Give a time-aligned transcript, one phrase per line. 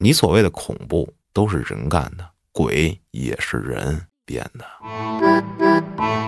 [0.00, 4.64] 你所谓的恐怖都是人干的，鬼也是人变的。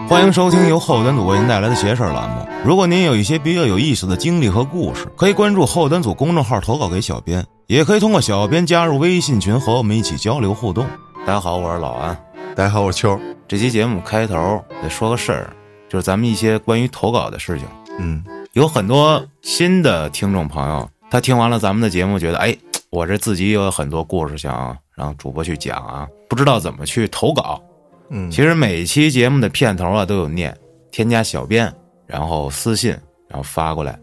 [0.09, 2.45] 欢迎收听由后端组为您带来的邪事儿栏目。
[2.65, 10.85] 如果您有一些比较有意思的经历和故事，可以关注后端组公众号投稿给小编，也可以通过小编加入微信群和我们一起交流互动。
[11.25, 12.21] 大家好，我是老安。
[12.57, 13.21] 大家好，我是秋。
[13.47, 15.51] 这期节目开头得说个事儿，
[15.89, 17.69] 就是咱们一些关于投稿的事情。
[18.01, 22.57] 嗯，有很多新的听众朋友，他听完了咱们的节目，觉得哎，
[22.91, 27.63] 我这自己也有很多故事想让主播去讲啊，不知道怎么去投稿。
[28.09, 30.57] 嗯，其实每期节目的片头啊都有念，
[30.91, 31.73] 添加小编，
[32.07, 32.91] 然后私信，
[33.29, 33.99] 然后发过来。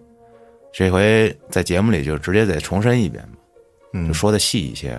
[0.73, 3.39] 这回在节目里就直接再重申一遍吧，
[3.93, 4.97] 嗯就说的细一些，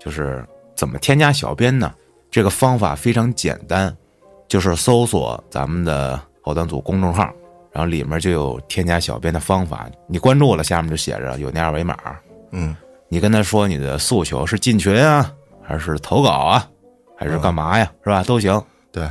[0.00, 0.42] 就是
[0.74, 1.92] 怎么添加小编呢？
[2.30, 3.94] 这个方法非常简单，
[4.48, 7.24] 就是搜索咱们的后端组公众号，
[7.72, 9.86] 然后里面就有添加小编的方法。
[10.06, 11.98] 你关注了，下面就写着有那二维码，
[12.52, 12.74] 嗯
[13.12, 15.30] 你跟他说你的诉求是进群啊，
[15.62, 16.66] 还是投稿啊，
[17.14, 18.22] 还是干嘛呀，是吧？
[18.22, 18.58] 都行。
[18.90, 19.06] 对，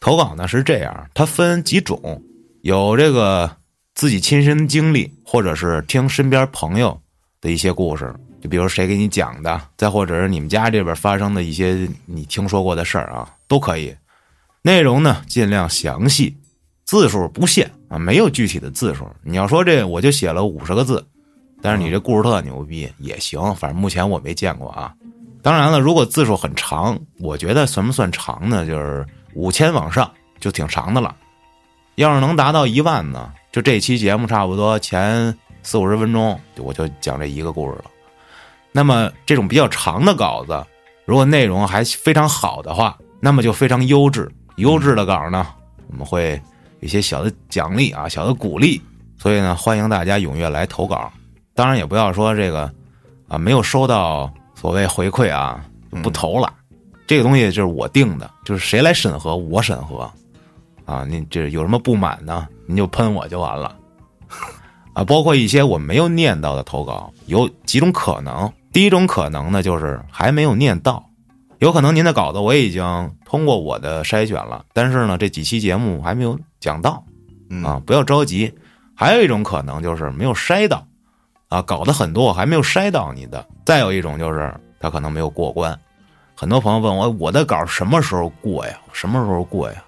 [0.00, 2.22] 投稿呢是这样，它分几种，
[2.60, 3.50] 有这个
[3.94, 7.00] 自己亲身经历，或者是听身边朋友
[7.40, 13.96] 的一些故事，就比如谁给你讲的，再或者是你们家这边发生的一些你听说过的事儿啊，都可以。
[14.60, 16.36] 内容呢尽量详细，
[16.84, 19.08] 字数不限啊，没有具体的字数。
[19.22, 21.02] 你要说这我就写了五十个字，
[21.60, 24.94] 但是你这故事特牛逼也行，反正目前我没见过啊。
[25.42, 28.66] 当然了，如果字数很长，我觉得算不算长呢？
[28.66, 31.14] 就是五千往上就挺长的了。
[31.96, 37.84] 要是能达到一万呢，就这期节目差不多前四五十分钟，我就讲这一个故事了。
[38.70, 40.64] 那么这种比较长的稿子，
[41.06, 44.30] 如果内容还非常好的话，那么就非常优质。
[44.56, 45.46] 优质的稿呢，
[45.88, 46.40] 我们会
[46.80, 48.80] 有一些小的奖励啊，小的鼓励。
[49.16, 51.10] 所以呢，欢迎大家踊跃来投稿。
[51.58, 52.72] 当然也不要说这个
[53.26, 55.60] 啊，没有收到所谓回馈啊，
[56.04, 56.54] 不投了。
[57.04, 60.08] 这个东西就是我定的，就是谁来审核我审核，
[60.84, 62.46] 啊，您这有什么不满呢？
[62.64, 63.74] 您就喷我就完了，
[64.94, 68.48] 啊，包括一些我没有念到的投稿，有几种可能。
[68.72, 71.04] 第一种可能呢，就是还没有念到，
[71.58, 77.02] 有可能您的稿子我已经通过我的筛选了，但是呢，这几期节目还没有讲到，
[77.50, 78.54] 嗯啊，不要着急。
[78.94, 80.86] 还有一种可能就是没有筛到，
[81.48, 83.44] 啊，搞得很多我还没有筛到你的。
[83.64, 85.78] 再有一种就是他可能没有过关。
[86.34, 88.78] 很多朋友问我，我的稿什么时候过呀？
[88.92, 89.82] 什么时候过呀？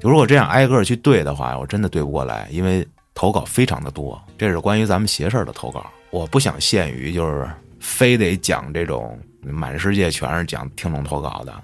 [0.00, 4.20] 就如果这样挨个去对的话，我真的对不过来，因为投稿非常的多。
[4.36, 7.48] 这是关于咱们邪事儿的投稿，我不想限于就是
[7.78, 11.54] 非得讲这种满世界全是讲听众投稿的，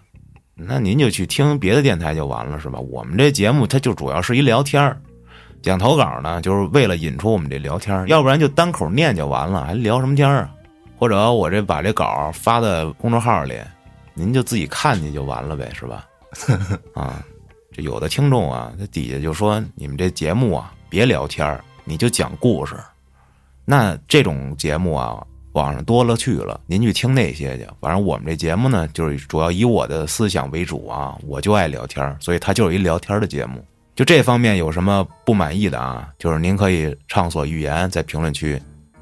[0.54, 2.78] 那您就去听别的电台就完了，是吧？
[2.78, 5.00] 我们这节目它就主要是一聊天儿
[5.62, 10.54] 讲投稿呢，就是为了引出我们这聊天儿要不然就单口念就完了，还聊什么天儿啊？
[10.96, 13.54] 或者我这把这稿发在公众号里，
[14.14, 16.06] 您就自己看去就完了呗，是吧？
[16.94, 17.22] 啊，
[17.72, 22.74] 这有的听众啊，他底下就说你们这节目啊，别聊天儿你就讲故事。
[23.64, 27.66] 那这种节目啊，网上多了去了，您去听那些去。
[27.80, 33.64] 反正我们这节目呢，就是主要以我的思想为主啊，我就爱聊天儿，所以它就是一聊天儿的节目。
[33.98, 36.08] 就这方面有什么不满意的啊？
[36.20, 38.56] 就是您可以畅所欲言，在评论区。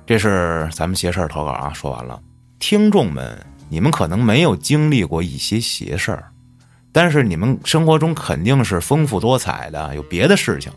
[0.07, 2.19] 这是咱们邪事儿投稿啊，说完了。
[2.59, 6.25] 听众们，你们可能没有经历过一些邪事儿，
[6.93, 10.73] 但是你们生活中肯定是丰富多彩的，有别的事情，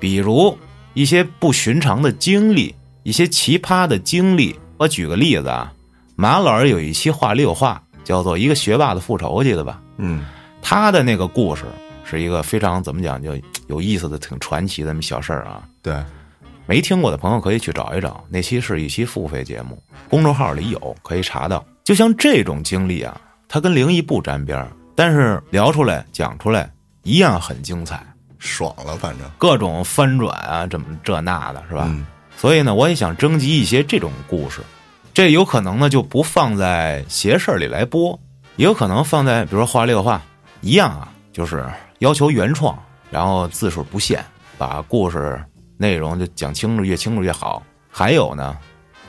[0.00, 0.56] 比如
[0.94, 4.58] 一些不寻常的经历，一些奇葩的经历。
[4.78, 5.70] 我举个例子啊，
[6.16, 9.82] 马老师有一期话里有话，叫做《一个学霸的复仇》，记得吧？
[9.98, 10.24] 嗯
[10.62, 11.66] 他的那个故事
[12.04, 15.62] 是一个非常怎么讲就有意思的、挺传奇的那么小事儿啊。
[15.82, 16.02] 对，
[16.66, 21.64] 没听过的朋友可以去找一找，那期是一期付费节目，公众号里有可以查到。
[21.82, 26.70] 就像这种经历啊，它跟灵异不沾边儿，但是聊出来讲出来
[27.02, 28.02] 一样很精彩，
[28.38, 31.86] 爽了，反正各种翻转啊，怎么这那的，是吧？
[31.88, 32.06] 嗯
[32.36, 34.60] 所以呢，我也想征集一些这种故事，
[35.14, 38.18] 这有可能呢就不放在邪事儿里来播，
[38.56, 40.20] 也有可能放在比如说话里有话
[40.60, 41.64] 一样啊，就是
[42.04, 42.78] 要求原创，
[43.10, 44.22] 然后字数不限，
[44.58, 45.42] 把故事
[45.78, 47.62] 内容就讲清楚，越清楚越好。
[47.90, 48.58] 还有呢，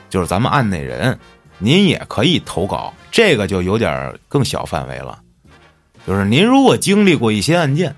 [0.08, 1.18] 就是咱们案内人，
[1.58, 5.20] 您也可以投稿，这个就有点更小范围了。
[6.06, 7.94] 就是您如果经历过一些案件，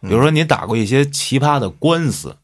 [0.00, 2.36] 比如说您打过一些奇葩的官司，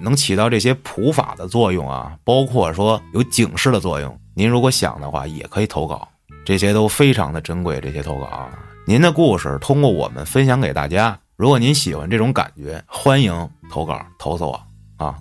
[0.00, 4.18] 能起到这些普法的作用啊，包括说有警示的作用。
[4.34, 6.08] 您如果想的话，也可以投稿，
[6.44, 7.80] 这些都非常的珍贵。
[7.80, 8.50] 这些投稿啊，
[8.88, 11.18] 您的故事通过我们分享给大家。
[11.34, 14.62] 如果您喜欢这种感觉，欢迎投稿投诉我
[14.96, 15.18] 啊。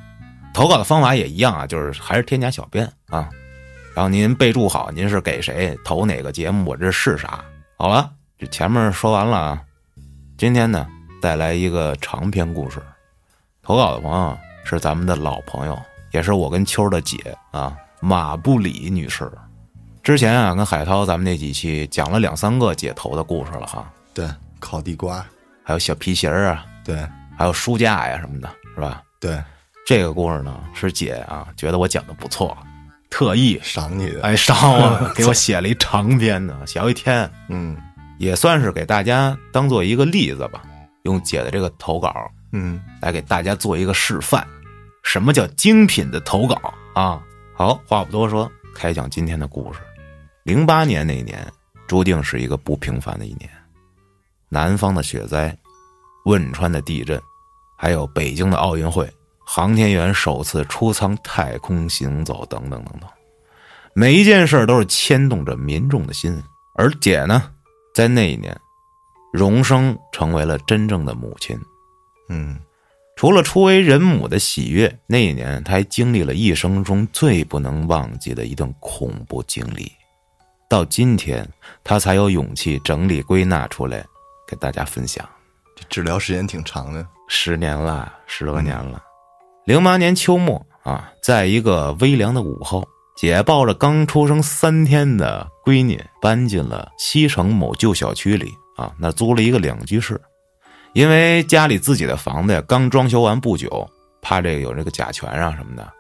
[0.54, 3.28] 投稿的方法也一样啊，就是还是添加小编啊。
[3.96, 7.44] 然后您备注好您是给谁投哪个节目，我这是啥。
[7.76, 9.62] 好了，这前面说完了啊，
[10.38, 10.86] 今天呢
[11.20, 12.80] 带来一个长篇故事，
[13.64, 15.76] 投稿的朋友是咱们的老朋友，
[16.12, 19.28] 也是我跟秋的姐啊，马布里女士。
[20.06, 24.30] 之前啊跟海涛咱们那几期讲了两三个姐头的故事了哈，对，
[24.60, 25.26] 烤地瓜，
[25.64, 26.96] 还有小皮鞋儿啊，对。
[27.36, 29.02] 还有书架呀什么的，是吧？
[29.20, 29.44] 对，
[29.86, 32.56] 这个故事呢是姐啊觉得我讲的不错，
[33.10, 37.76] 特意赏你的，哎赏我 给我写了一长篇呢，小一天，嗯。
[38.20, 40.62] 也算是给大家当做一个例子吧，
[41.04, 42.14] 用姐的这个投稿
[42.54, 44.46] 嗯，来给大家做一个示范，
[45.04, 46.56] 什么叫精品的投稿
[46.94, 47.20] 啊？
[47.56, 49.80] 好，话不多说，开讲今天的故事。
[50.46, 51.44] 零八年那年，
[51.88, 53.50] 注定是一个不平凡的一年，
[54.48, 55.58] 南方的雪灾，
[56.26, 57.20] 汶川的地震，
[57.76, 59.12] 还有北京的奥运会，
[59.44, 63.10] 航天员首次出舱太空行走，等等等等，
[63.96, 66.40] 每一件事都是牵动着民众的心。
[66.76, 67.52] 而姐呢，
[67.96, 68.56] 在那一年，
[69.34, 71.60] 荣升成为了真正的母亲。
[72.30, 72.56] 嗯
[73.16, 79.92] 除了初为人母的喜悦，那一年她还经历了一生中最不能忘记的一段恐怖经历。
[80.68, 81.48] 到今天，
[81.84, 84.06] 他才有勇气整理归纳出来，
[84.48, 85.28] 给大家分享。
[85.76, 89.02] 这治疗时间挺长的，十年了，十多年了。
[89.66, 100.20] 零八年秋末啊，在一个微凉的午后，姐抱着刚出生三天的闺女，搬进了西城某旧小区里啊，那租了一个两居室。
[100.94, 103.90] 因为家里自己的房子呀刚装修完不久，
[104.22, 105.92] 怕这个有这个甲醛啊什么的，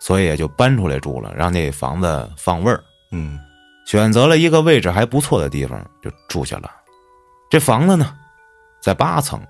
[0.00, 2.82] 所以也就搬出来住了，让那房子放味儿。
[3.12, 3.38] 嗯
[3.84, 6.70] 选择了一个位置还不错的地方就住下了。
[7.50, 8.14] 这房子呢，
[8.80, 9.40] 在八层，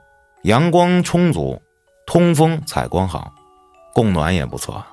[0.42, 1.60] 阳光充足，
[2.06, 3.32] 通风采光好，
[3.94, 4.84] 供暖也不错，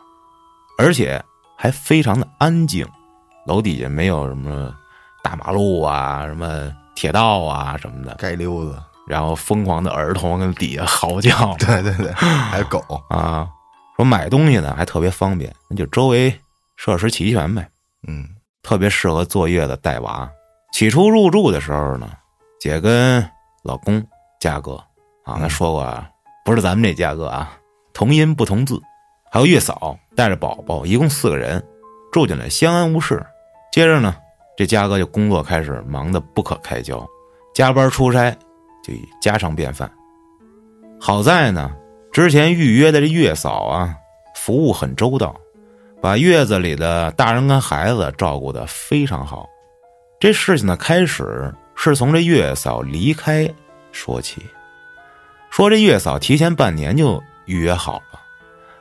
[0.77, 1.24] 而且
[1.57, 2.88] 还非常的安静。
[3.47, 4.71] 楼底下没有什么
[5.24, 8.77] 大马路啊、什么铁道啊什么的，街溜子，
[9.07, 13.50] 然后疯狂的儿童跟底下嚎叫 对对对，还有狗，啊。
[13.95, 16.39] 说买东西呢还特别方便，那就周围
[16.77, 17.68] 设施齐全呗。
[18.07, 18.30] 嗯
[18.62, 20.30] 特别适合坐月子带娃。
[20.72, 22.10] 起初入住的时候呢，
[22.60, 23.28] 姐跟
[23.64, 24.06] 老公
[24.40, 24.76] 嘉哥
[25.24, 26.10] 啊，他说过啊，
[26.46, 27.58] 不是咱们这嘉哥啊，
[27.94, 28.80] 同音不同字，
[29.32, 31.64] 还有月嫂带着宝宝，一共四个人
[32.12, 33.26] 住进来，相安无事。
[33.72, 34.16] 接着呢，
[34.56, 37.06] 这嘉哥就工作开始忙得不可开交，
[37.54, 38.32] 加班出差
[38.84, 39.92] 就家常便饭。
[41.00, 41.72] 好在呢，
[42.12, 43.96] 之前预约的这月嫂啊，
[44.36, 45.36] 服务很周到。
[46.01, 49.48] 把月子里的大人跟孩子照顾的非常好。
[50.19, 53.50] 这事情的开始是从这月嫂离开
[53.92, 54.42] 说起，
[55.50, 58.19] 说这月嫂提前半年就预约好了，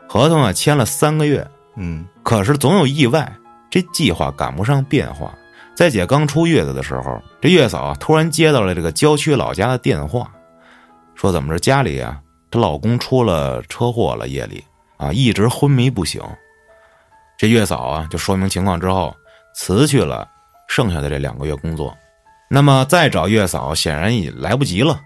[0.09, 3.32] 合同啊签了三个月，嗯可是总有意外，
[3.69, 5.35] 这计划赶不上变化。
[5.75, 10.31] 在姐刚出月子的时候，这月嫂啊突然接到了这个郊区老家的电话，
[11.15, 12.20] 说怎么着家里啊
[12.50, 14.65] 她老公出了车祸了，夜里
[14.97, 16.20] 啊一直昏迷不醒。
[17.38, 19.14] 这月嫂啊，就说明情况之后，
[19.55, 20.29] 辞去了
[20.67, 21.96] 剩下的这两个月工作。
[22.50, 25.00] 那么再找月嫂，显然也来不及了，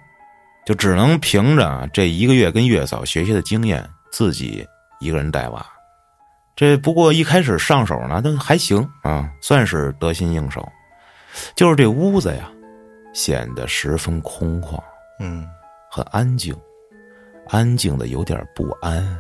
[0.65, 4.67] 就只能凭着这一个月跟月嫂学习的经验，自己
[4.99, 5.63] 一个人带娃。
[6.57, 10.67] 这不过一开始上手呢，都还行啊，算是得心应手。
[11.55, 12.51] 就是这屋子呀，
[13.13, 14.83] 显得十分空旷，
[15.21, 15.47] 嗯
[15.91, 16.57] 很安静，
[17.49, 19.19] 安静的有点不安。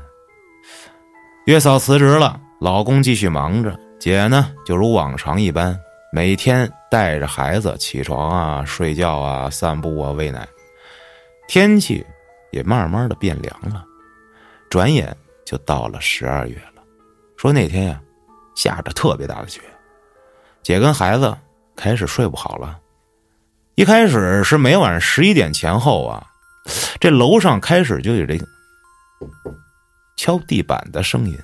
[1.46, 5.76] 月嫂辞职了，老公继续忙着，姐呢就如往常一般，
[6.12, 10.46] 每天带着孩子起床啊、睡觉啊、散步啊、喂奶。
[11.48, 12.06] 天气
[12.52, 13.84] 也慢慢的变凉了，
[14.70, 15.12] 转眼
[15.44, 16.84] 就到了十二月了。
[17.36, 18.00] 说那天呀、
[18.54, 19.60] 下着特别大的雪，
[20.62, 21.36] 姐跟孩子
[21.74, 22.78] 开始睡不好了。
[23.74, 26.24] 一开始是每晚十一点前后啊，
[27.00, 28.38] 这楼上开始就有这
[30.16, 31.36] 敲地板的声音，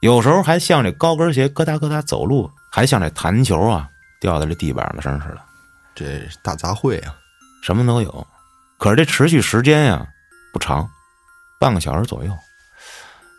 [0.00, 3.88] 有时候还像这高跟鞋咯哒咯哒走路，还像这弹球啊
[4.20, 5.38] 掉在这地板上的声似的，
[5.94, 7.14] 这大杂烩啊，
[7.62, 8.26] 什么都有。
[8.78, 10.06] 可是这持续时间呀
[10.52, 10.88] 不长，
[11.58, 12.30] 半个小时左右。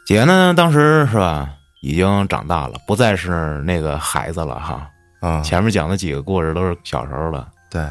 [0.05, 1.49] 姐呢，当时是吧，
[1.81, 4.89] 已经长大了，不再是那个孩子了哈。
[5.19, 7.47] 啊，前面讲的几个故事都是小时候的。
[7.69, 7.85] 对，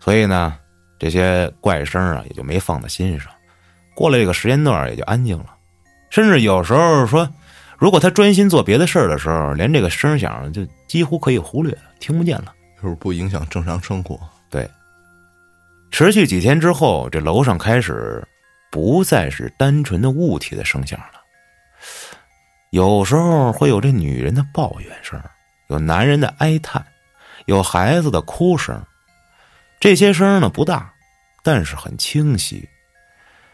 [0.00, 0.56] 所以呢，
[0.98, 3.30] 这些怪声啊也就没放在心上。
[3.94, 5.46] 过了这个时间段，也就安静了。
[6.10, 7.28] 甚至有时候说，
[7.78, 12.52] 如果他专心做别的事儿的时候，连这个声响就几乎可以忽略了，听不见了。
[12.82, 14.18] 就是不影响正常生活。
[14.50, 14.68] 对，
[15.90, 18.22] 持续几天之后，这楼上开始
[18.70, 21.20] 不再是单纯的物体的声响了，
[22.70, 25.20] 有时候会有这女人的抱怨声，
[25.68, 26.84] 有男人的哀叹，
[27.46, 28.80] 有孩子的哭声。
[29.80, 30.92] 这些声呢不大，
[31.42, 32.68] 但是很清晰。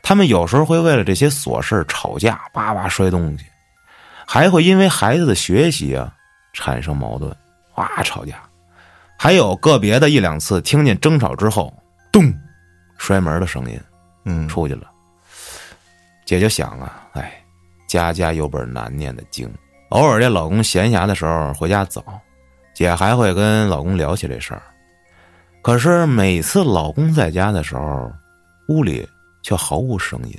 [0.02, 3.44] 他们有时候会为了这些琐事吵架，叭叭摔东西，
[4.26, 6.12] 还会因为孩子的学习啊
[6.52, 7.34] 产生矛盾，
[7.76, 8.42] 哇吵架。
[9.16, 11.72] 还有个别的一两次听见争吵之后，
[12.12, 12.32] 咚，
[12.98, 13.80] 摔门的声音，
[14.24, 14.90] 嗯，出去了。
[16.24, 17.32] 姐就想啊，哎，
[17.86, 19.50] 家家有本难念的经。
[19.90, 22.02] 偶尔这老公闲暇的时候回家早，
[22.74, 24.62] 姐还会跟老公聊起这事儿。
[25.62, 28.12] 可是每次老公在家的时候，
[28.68, 29.08] 屋里
[29.42, 30.36] 却毫无声音，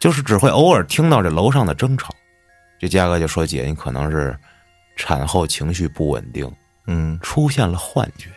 [0.00, 2.12] 就是只会偶尔听到这楼上的争吵。
[2.78, 4.36] 这佳哥就说：“姐，你可能是
[4.96, 6.50] 产后情绪不稳定，
[6.86, 8.30] 嗯出现了幻觉，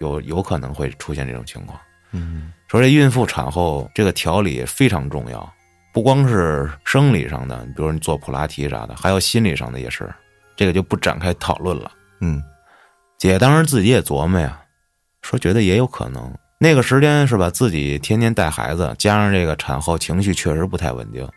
[0.00, 1.80] 有有可能会出现这种情况。”
[2.12, 5.52] 嗯说这孕妇产后这个调理非常重要，
[5.92, 10.12] 不光是生理上的，比如你做普拉提啥的，还有心理上的也是，
[10.56, 11.90] 这个就不展开讨论了。
[12.20, 12.42] 嗯
[13.16, 14.60] 姐当时自己也琢磨呀，
[15.22, 21.28] 说觉得也有可能，那个时间是吧，自己天天带孩子，加上这个产后情绪确实不太稳定，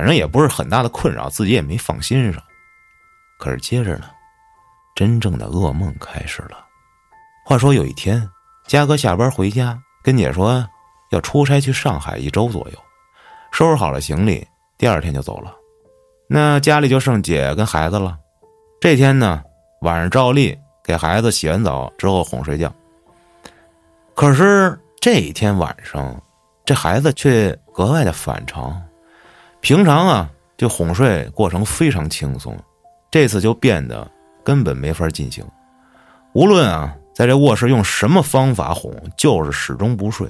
[0.00, 2.42] 反正也不是很大的困扰，自己也没放心上。
[3.38, 4.06] 可是接着呢，
[4.94, 6.64] 真正的噩梦开始了。
[7.44, 8.26] 话说有一天，
[8.66, 10.66] 嘉哥下班回家，跟姐说
[11.10, 12.78] 要出差去上海一周左右，
[13.52, 15.54] 收拾好了行李，第二天就走了。
[16.26, 18.16] 那家里就剩姐跟孩子了。
[18.80, 19.42] 这天呢，
[19.82, 22.72] 晚上照例给孩子洗完澡之后哄睡觉。
[24.14, 26.18] 可是这一天晚上，
[26.64, 28.82] 这孩子却格外的反常。
[29.60, 32.56] 平常啊，就哄睡过程非常轻松，
[33.10, 34.10] 这次就变得
[34.42, 35.44] 根本没法进行。
[36.32, 40.28] 无论啊，在这卧室用什么方法哄，就是始终不睡。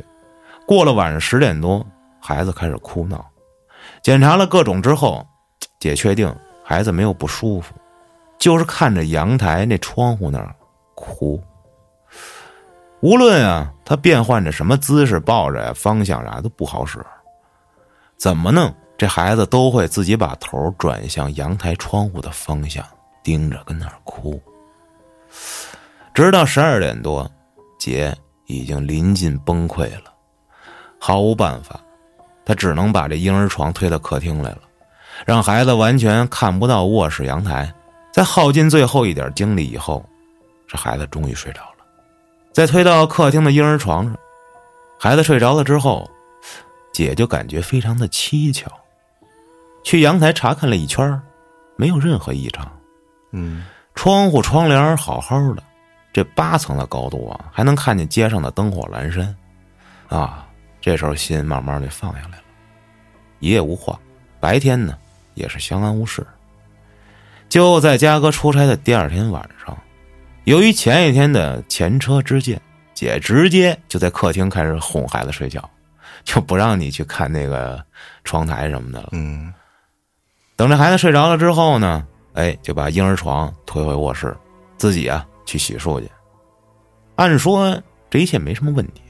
[0.67, 1.85] 过了晚上十点多，
[2.21, 3.25] 孩子开始哭闹。
[4.03, 5.27] 检查了各种之后，
[5.79, 6.35] 姐确定
[6.65, 7.75] 孩子没有不舒服，
[8.39, 10.55] 就是看着阳台那窗户那儿
[10.95, 11.43] 哭。
[13.01, 16.99] 无论啊，他变换着什么姿势抱着呀，方向啥都不好使。
[18.17, 22.85] 怎么弄，这孩子都会自己把头转向阳台窗户的方向，
[23.23, 24.39] 盯着跟那儿哭。
[26.13, 27.27] 直到十二点多，
[27.79, 28.15] 姐
[28.45, 30.13] 已经临近崩溃了，
[30.99, 31.81] 毫无办法，
[32.45, 34.61] 她只能把这婴儿床推到客厅来了，
[35.25, 37.73] 让孩子完全看不到卧室阳台。
[38.13, 40.05] 在耗尽最后一点精力以后，
[40.69, 41.87] 这孩子终于睡着了。
[42.53, 44.15] 在推到客厅的婴儿床上，
[44.99, 46.07] 孩子睡着了之后，
[46.93, 48.71] 姐就感觉非常的蹊跷。
[49.83, 51.21] 去阳台查看了一圈，
[51.77, 52.71] 没有任何异常。
[53.33, 55.63] 嗯窗户窗帘好好的，
[56.13, 59.37] 这八层的高度啊，还能看见街上的灯火阑珊，
[60.09, 60.47] 啊，
[60.81, 62.45] 这时候心慢慢的放下来了，
[63.41, 63.99] 一夜无话。
[64.39, 64.97] 白天呢，
[65.35, 66.27] 也是相安无事。
[67.49, 69.77] 就在嘉哥出差的第二天晚上，
[70.45, 72.59] 由于前一天的前车之鉴，
[72.95, 75.69] 姐直接就在客厅开始哄孩子睡觉，
[76.25, 77.85] 就不让你去看那个
[78.25, 79.11] 窗台什么的了。
[79.13, 79.53] 嗯
[80.61, 84.37] 等这孩子睡着了之后呢，哎，就把婴儿床推回卧室，
[84.77, 86.11] 自己啊去洗漱去。
[87.17, 89.01] 按说这一切没什么问题，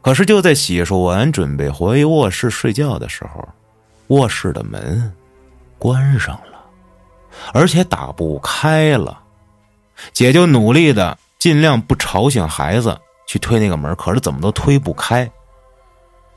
[0.00, 3.46] 可是就在洗漱完准备回卧室睡觉的时候，
[4.06, 5.12] 卧室的门
[5.78, 6.58] 关上了，
[7.52, 9.20] 而且打不开了。
[10.14, 15.30] 姐就努力的尽量不吵醒孩子去推那个门，可是怎么都推不开。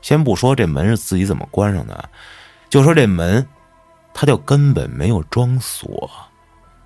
[0.02, 2.06] 先不说这门是自己怎么关上的，
[2.68, 3.42] 就说这门。
[4.20, 6.10] 他就根本没有装锁，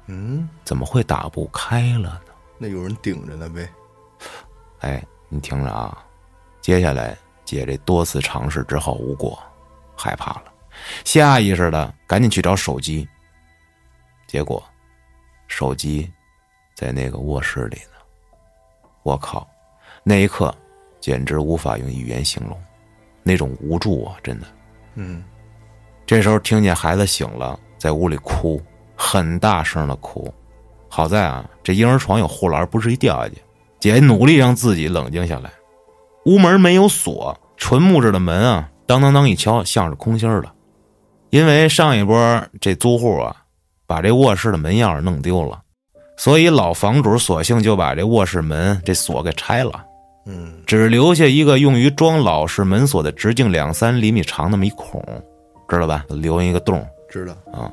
[0.04, 2.32] 嗯，怎么会打不开了呢？
[2.58, 3.66] 那有人顶着呢呗。
[4.80, 6.04] 哎，你听着啊，
[6.60, 9.42] 接下来姐这多次尝试之后无果，
[9.96, 10.52] 害怕了，
[11.06, 13.08] 下意识的赶紧去找手机。
[14.26, 14.62] 结果，
[15.48, 16.12] 手机
[16.74, 17.96] 在那个卧室里呢。
[19.04, 19.48] 我靠，
[20.04, 20.54] 那一刻
[21.00, 22.62] 简直无法用语言形容，
[23.22, 24.46] 那种无助啊，真的。
[24.96, 25.24] 嗯
[26.12, 28.60] 这时候听见孩子醒了，在屋里哭，
[28.94, 30.30] 很大声的哭。
[30.86, 33.36] 好在啊，这婴儿床有护栏，不至于掉下去。
[33.80, 35.50] 姐努力让自己冷静下来。
[36.26, 40.52] 屋门没有锁，纯木质的门啊，当当当一敲，像是空心儿的。
[41.30, 43.34] 因为上一波这租户啊，
[43.86, 45.62] 把这卧室的门钥匙弄丢了，
[46.18, 49.82] 所以老房主索性就把这卧室门这锁给拆了，
[50.26, 55.02] 嗯只留下一个用于装老式门锁的直径两三厘米长那么一孔。
[55.76, 56.04] 知道吧？
[56.08, 57.72] 留一个洞，知道啊。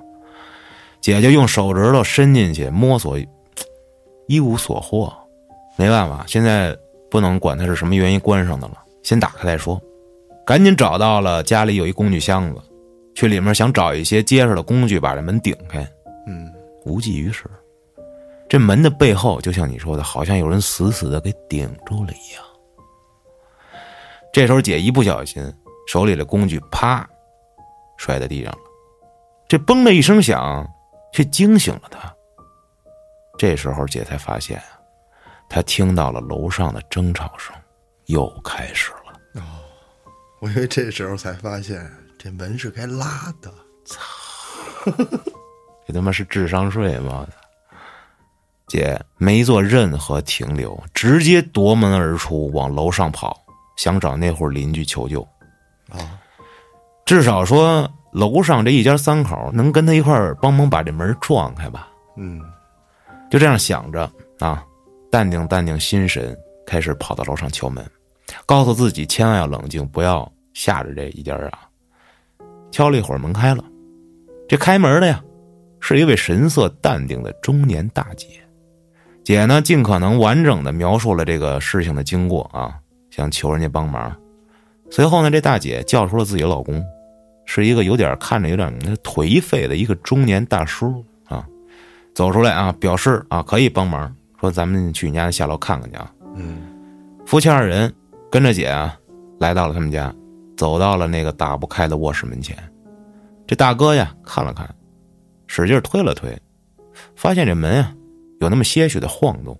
[1.02, 3.18] 姐就用手指头伸进去摸索，
[4.28, 5.12] 一无所获。
[5.78, 6.78] 没办法，现在
[7.10, 9.82] 不能管它是什么原因关上的了，先打开再说。
[10.46, 12.62] 赶紧找到了家里有一工具箱子，
[13.16, 15.88] 去里面想找一些结实的工具把这门顶开，
[16.28, 16.52] 嗯
[16.86, 17.46] 无济于事。
[18.50, 22.44] 这门的背后，就像你说的，好像有人死死的给顶住了一样。
[24.34, 25.42] 这时候，姐一不小心，
[25.88, 27.08] 手里的工具啪
[28.00, 28.60] 摔在地上了。
[29.48, 30.68] 这嘣的一声响，
[31.14, 32.12] 却惊醒了他。
[33.38, 34.60] 这时候，姐才发现，
[35.48, 37.56] 她听到了楼上的争吵声
[38.06, 39.42] 又开始了。
[39.42, 39.44] 哦
[40.42, 41.86] 我以为这时候才发现
[42.18, 43.54] 这门是该拉的。
[43.86, 44.02] 操
[45.86, 47.28] 这他妈是智商税吗？
[48.68, 53.36] 姐没做任何停留，直接夺门而出，往楼上跑，
[53.76, 55.22] 想找那户邻居求救。
[55.90, 55.98] 啊，
[57.10, 61.90] 至少说楼上这一家三口能跟他一块儿帮忙把这门撞开吧。
[62.18, 62.40] 嗯
[63.32, 64.64] 就这样想着啊，
[65.10, 66.38] 淡定淡定心神，
[66.68, 67.84] 开始跑到楼上敲门，
[68.46, 71.68] 告诉自己千万要冷静，不要吓着这一家啊。
[72.70, 73.64] 敲了一会儿，门开了，
[74.48, 75.20] 这开门的呀，
[75.80, 78.28] 是一位神色淡定的中年大姐。
[79.24, 82.78] 姐呢，尽可能完整的描述了这个事情的经过啊，
[83.10, 84.16] 想求人家帮忙。
[84.92, 86.84] 随后呢，这大姐叫出了自己的老公，
[87.52, 88.72] 是一个有点看着有点
[89.04, 91.44] 颓废的一个中年大叔啊，
[92.14, 96.14] 走出来啊，表示啊可以帮忙，说咱们去你家下楼看看去啊。
[96.36, 96.58] 嗯
[97.26, 97.92] 夫妻二人
[98.30, 98.96] 跟着姐啊，
[99.40, 100.14] 来到了他们家，
[100.56, 102.56] 走到了那个打不开的卧室门前。
[103.48, 104.70] 这大哥呀看了看，
[105.48, 106.40] 使劲推了推，
[107.16, 107.92] 发现这门啊
[108.42, 109.60] 有那么些许的晃动。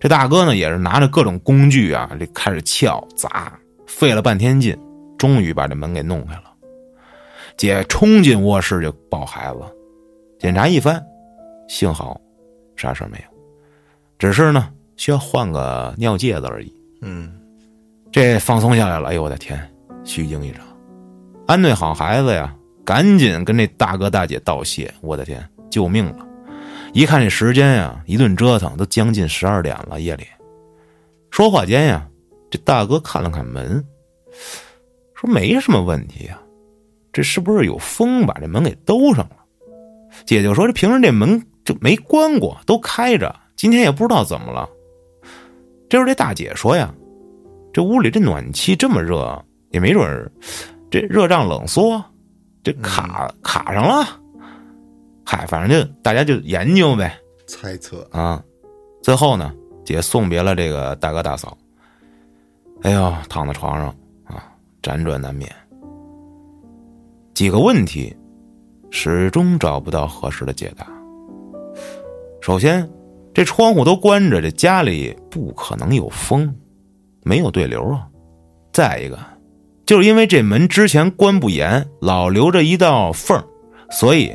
[0.00, 4.76] 这大哥呢也是拿着各种工具啊，这开始撬砸，费了半天劲，
[5.16, 6.51] 终于把这门给弄开了。
[7.62, 9.60] 姐冲进卧室就抱孩子，
[10.36, 11.00] 检查一番，
[11.68, 12.20] 幸好
[12.74, 13.24] 啥事儿没有，
[14.18, 16.74] 只是呢需要换个尿介子而已。
[17.02, 17.32] 嗯
[18.10, 19.56] 这放松下来了，哎呦我的天，
[20.02, 20.66] 虚惊一场。
[21.46, 22.52] 安顿好孩子呀，
[22.84, 24.92] 赶紧跟这大哥大姐道谢。
[25.00, 26.26] 我的天，救命了！
[26.92, 30.24] 一看这时间呀，一顿折腾都将近十二点了，夜里。
[31.30, 32.08] 说话间呀，
[32.50, 33.84] 这大哥看了看门，
[35.14, 36.41] 说没什么问题呀，
[37.12, 39.36] 这是不是有风把这门给兜上了？
[40.24, 44.68] 姐就说这平时这门就没关过，都开着，今天也不知道怎么了。
[45.88, 46.92] 这时候这大姐说呀。
[47.74, 50.30] 这屋里这暖气这么热，也没准儿
[50.90, 52.04] 这热胀冷缩，
[52.62, 54.06] 这卡、卡上了。
[55.24, 58.44] 嗨，反正就大家就研究呗猜测啊。
[59.02, 59.54] 最后呢，
[59.86, 61.56] 姐送别了这个大哥大嫂。
[62.82, 63.88] 哎呦，躺在床上
[64.24, 65.50] 啊，辗转难眠。
[67.42, 68.16] 几个问题，
[68.92, 70.86] 始终找不到合适的解答。
[72.40, 72.88] 首先，
[73.34, 76.54] 这窗户都关着，这家里不可能有风。
[77.24, 78.06] 没有对流啊！
[78.72, 79.18] 再一个，
[79.84, 83.44] 就是因为这门之前关不严，老留着一道缝
[83.90, 84.32] 所以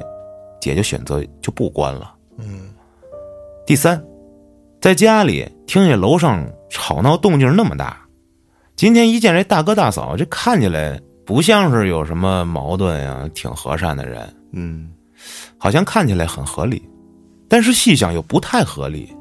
[0.60, 2.14] 姐就选择就不关了。
[2.38, 2.74] 嗯
[3.66, 4.04] 第三，
[4.82, 8.06] 在家里听见楼上吵闹动静那么大，
[8.76, 14.90] 今天一见这大哥大嫂，这看起来不像是有什么矛盾呀，挺和善的人，嗯
[15.58, 16.82] 好像看起来很合理，
[17.50, 19.14] 但是细想又不太合理，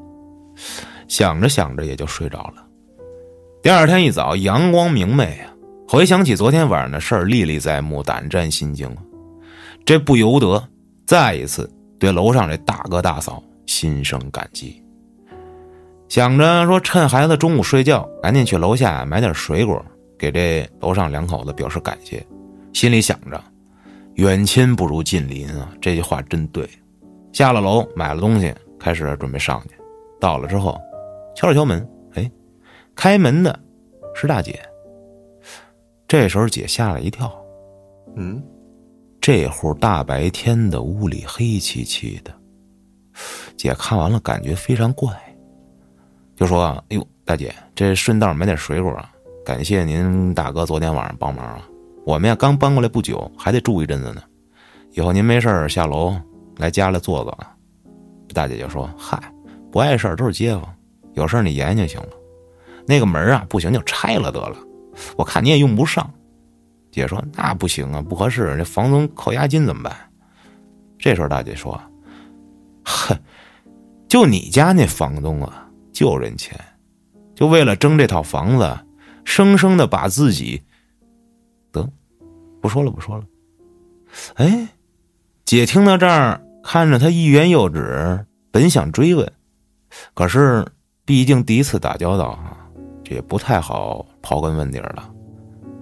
[1.08, 2.64] 想着想着也就睡着了。
[3.60, 5.50] 第二天一早，阳光明媚啊，
[5.88, 8.98] 回想起昨天晚上的事儿，历历在目，胆战心惊啊。
[9.84, 10.62] 这不由得
[11.06, 14.80] 再一次对楼上这大哥大嫂心生感激。
[16.08, 19.84] 想着说，趁孩子中午睡觉，赶紧去楼下买点水果，
[20.18, 22.24] 给这楼上两口子表示感谢。
[22.72, 23.42] 心里想着，
[24.14, 26.68] 远亲不如近邻啊，这句话真对。
[27.32, 29.76] 下了楼，买了东西，开始准备上去。
[30.20, 30.80] 到了之后，
[31.34, 32.30] 敲了敲门，哎，
[32.94, 33.58] 开门的
[34.14, 34.58] 是大姐。
[36.08, 37.30] 这时候姐吓了一跳，
[38.14, 38.42] 嗯
[39.20, 42.32] 这户大白天的屋里黑漆漆的，
[43.56, 45.10] 姐看完了感觉非常怪，
[46.36, 49.12] 就说：“哎呦，大姐，这顺道买点水果啊，
[49.46, 51.62] 感谢您大哥昨天晚上帮忙啊。
[52.04, 54.20] 我们呀刚搬过来不久，还得住一阵子呢。
[54.90, 56.12] 以后您没事下楼
[56.56, 57.54] 来家里坐坐啊。”
[58.34, 59.22] 大姐就说：“嗨，
[59.70, 60.64] 不碍事儿，都是街坊，
[61.14, 62.08] 有事儿你言就行了。
[62.88, 64.56] 那个门啊不行就拆了得了，
[65.16, 66.12] 我看你也用不上。”
[66.90, 69.94] 姐说：“那不行啊，不合适，这房东扣押金怎么办？”
[70.98, 71.80] 这时候大姐说
[72.84, 73.16] ：“哼，
[74.08, 76.58] 就你家那房东啊，就人钱，
[77.32, 78.76] 就为了争这套房子，
[79.26, 80.62] 生生的把自己……
[81.70, 81.86] 得，
[82.62, 83.24] 不说了，不说了。”
[84.36, 84.68] 哎，
[85.44, 89.30] 姐听到这儿，看着他欲言又止，本想追问，
[90.14, 90.66] 可是
[91.04, 92.56] 毕竟第一次打交道啊，
[93.04, 95.12] 这也不太好刨根问底了，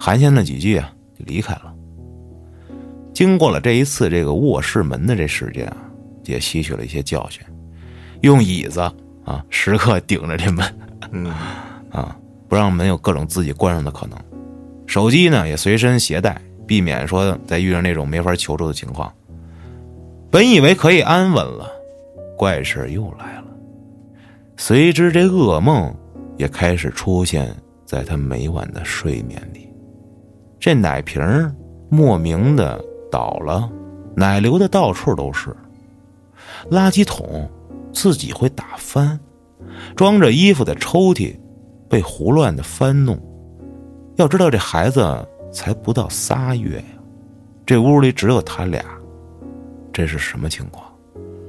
[0.01, 0.91] 寒暄了几句啊。
[1.17, 1.73] 就离开了。
[3.13, 5.77] 经过了这一次这个卧室门的这事件啊，
[6.25, 7.41] 也吸取了一些教训。
[8.23, 8.81] 用椅子
[9.25, 10.67] 啊时刻顶着这门
[11.93, 14.19] 啊，不让门有各种自己关上的可能。
[14.87, 19.13] 手机呢也随身携带，避免说再遇上那种没法求助的情况。
[20.31, 21.71] 本以为可以安稳了，
[22.37, 23.45] 怪事又来了。
[24.57, 25.95] 随之，这噩梦
[26.37, 27.55] 也开始出现
[27.85, 29.69] 在他每晚的睡眠里。
[30.61, 31.23] 这奶瓶
[31.89, 33.71] 莫名的倒了，
[34.17, 35.55] 奶流的到处都是。
[36.71, 37.49] 垃圾桶
[37.93, 39.19] 自己会打翻，
[39.95, 41.37] 装着衣服的抽屉
[41.95, 43.17] 被胡乱的翻弄。
[44.17, 46.85] 要知道，这孩子才不到仨月呀，
[47.65, 48.85] 这屋里只有他俩，
[49.93, 50.85] 这是什么情况？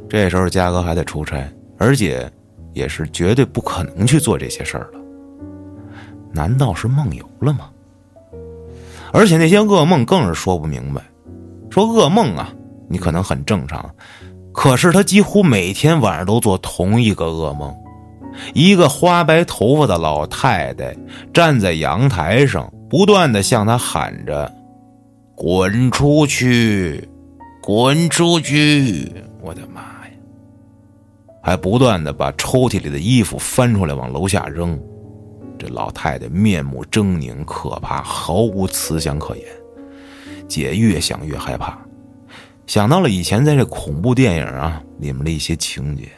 [0.07, 2.31] 这时候嘉哥还在出差，而且
[2.73, 4.99] 也是绝对不可能去做这些事儿了。
[6.31, 7.71] 难道是梦游了吗？
[9.11, 11.01] 而且那些噩梦更是说不明白。
[11.71, 12.53] 说噩梦啊，
[12.87, 13.83] 你可能很正常，
[14.53, 17.75] 可是他几乎每天晚上都做同一个噩梦。
[18.53, 20.95] 一个花白头发的老太太
[21.33, 24.51] 站在阳台上，不断的向他喊着
[25.35, 27.07] ：“滚出去，
[27.61, 30.11] 滚出去！”我的妈呀！
[31.41, 34.79] 还不断的把抽屉里的衣服翻出来往楼下扔。
[35.57, 39.45] 这老太太面目狰狞，可怕，毫无慈祥可言。
[40.47, 41.77] 姐越想越害怕，
[42.67, 46.09] 想到了以前在这恐怖电影啊里面的一些情节，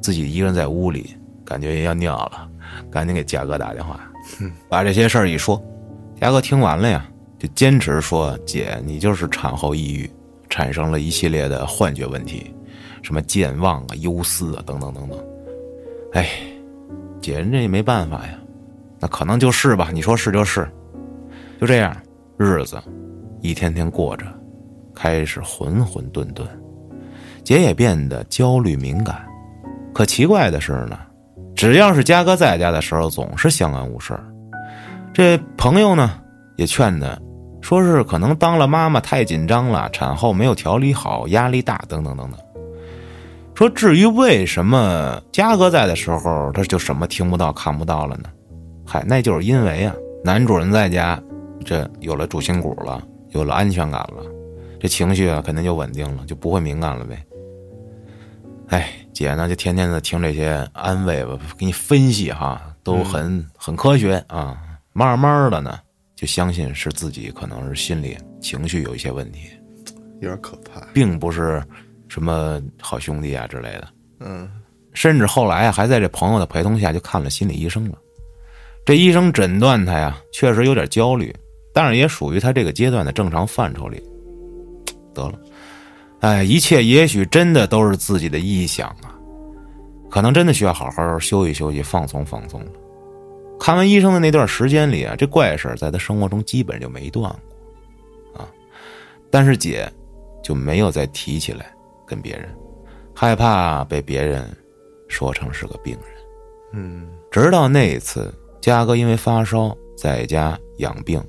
[0.00, 1.14] 自己一个人在屋里。
[1.44, 2.48] 感觉也要尿了，
[2.90, 4.00] 赶紧给嘉哥打电话，
[4.68, 5.62] 把这些事儿一说。
[6.20, 7.06] 嘉哥听完了呀，
[7.38, 10.10] 就坚持说：“姐，你就是产后抑郁，
[10.48, 12.54] 产生了一系列的幻觉问题，
[13.02, 15.18] 什么健忘啊、忧思啊，等等等等。”
[16.14, 16.28] 哎，
[17.20, 18.38] 姐，人这也没办法呀，
[18.98, 19.90] 那可能就是吧。
[19.92, 20.66] 你说是就是，
[21.60, 21.94] 就这样，
[22.38, 22.80] 日子
[23.40, 24.24] 一天天过着，
[24.94, 26.46] 开始混混沌沌，
[27.42, 29.26] 姐也变得焦虑敏感。
[29.92, 30.98] 可奇怪的是呢。
[31.64, 34.14] 只要是嘉哥在家的时候，总是相安无事
[35.14, 36.10] 这朋友呢，
[36.56, 37.18] 也劝他，
[37.62, 42.38] 说是可能当了妈妈太紧张了，产后没有调理好，压力大，等等等等。
[43.54, 48.28] 说至于为什么嘉哥在的时候，他就什么听不到、看不到了呢？
[48.84, 51.18] 嗨，那就是因为啊，男主人在家，
[51.64, 54.22] 这有了主心骨了，有了安全感了，
[54.78, 57.24] 这情绪啊肯定就稳定了，就不会敏感了呗。
[58.74, 59.00] 哎。
[59.14, 64.60] 姐呢，就天天的听这些安慰吧，给你分析哈，都很很科学啊。
[64.92, 65.78] 慢慢的呢，
[66.16, 69.42] 就相信是自己可能是心理情绪有一些问题，
[70.20, 71.62] 有点可怕，并不是
[72.08, 73.88] 什么好兄弟啊之类的。
[74.18, 74.50] 嗯，
[74.94, 77.96] 甚至后来啊，还在这朋友的陪同下就看了心理医生了。
[78.84, 81.32] 这医生诊断他呀，确实有点焦虑，
[81.72, 84.02] 但是也属于他这个阶段的正常范畴里。
[85.14, 85.38] 得了。
[86.24, 89.12] 哎，一切也许真的都是自己的臆想啊，
[90.10, 92.70] 可能真的需要好好休息休息、放松放松了。
[93.60, 97.30] 看完医生的那段时间里啊，这怪事在他生活中基本就没断
[98.32, 98.48] 过啊。
[99.30, 99.86] 但是姐
[100.42, 101.70] 就没有再提起来
[102.06, 102.48] 跟别人，
[103.14, 104.50] 害怕被别人
[105.08, 106.02] 说成是个病人。
[106.72, 108.32] 嗯，直到那一次，
[108.62, 111.22] 嘉哥因为发烧在家养病，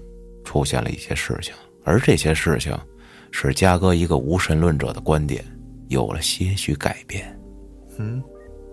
[0.45, 1.53] 出现了一些事情，
[1.83, 2.73] 而这些事情。
[3.37, 5.43] 使嘉哥一个无神论者的观点
[5.89, 7.37] 有了些许改变。
[7.97, 8.23] 嗯，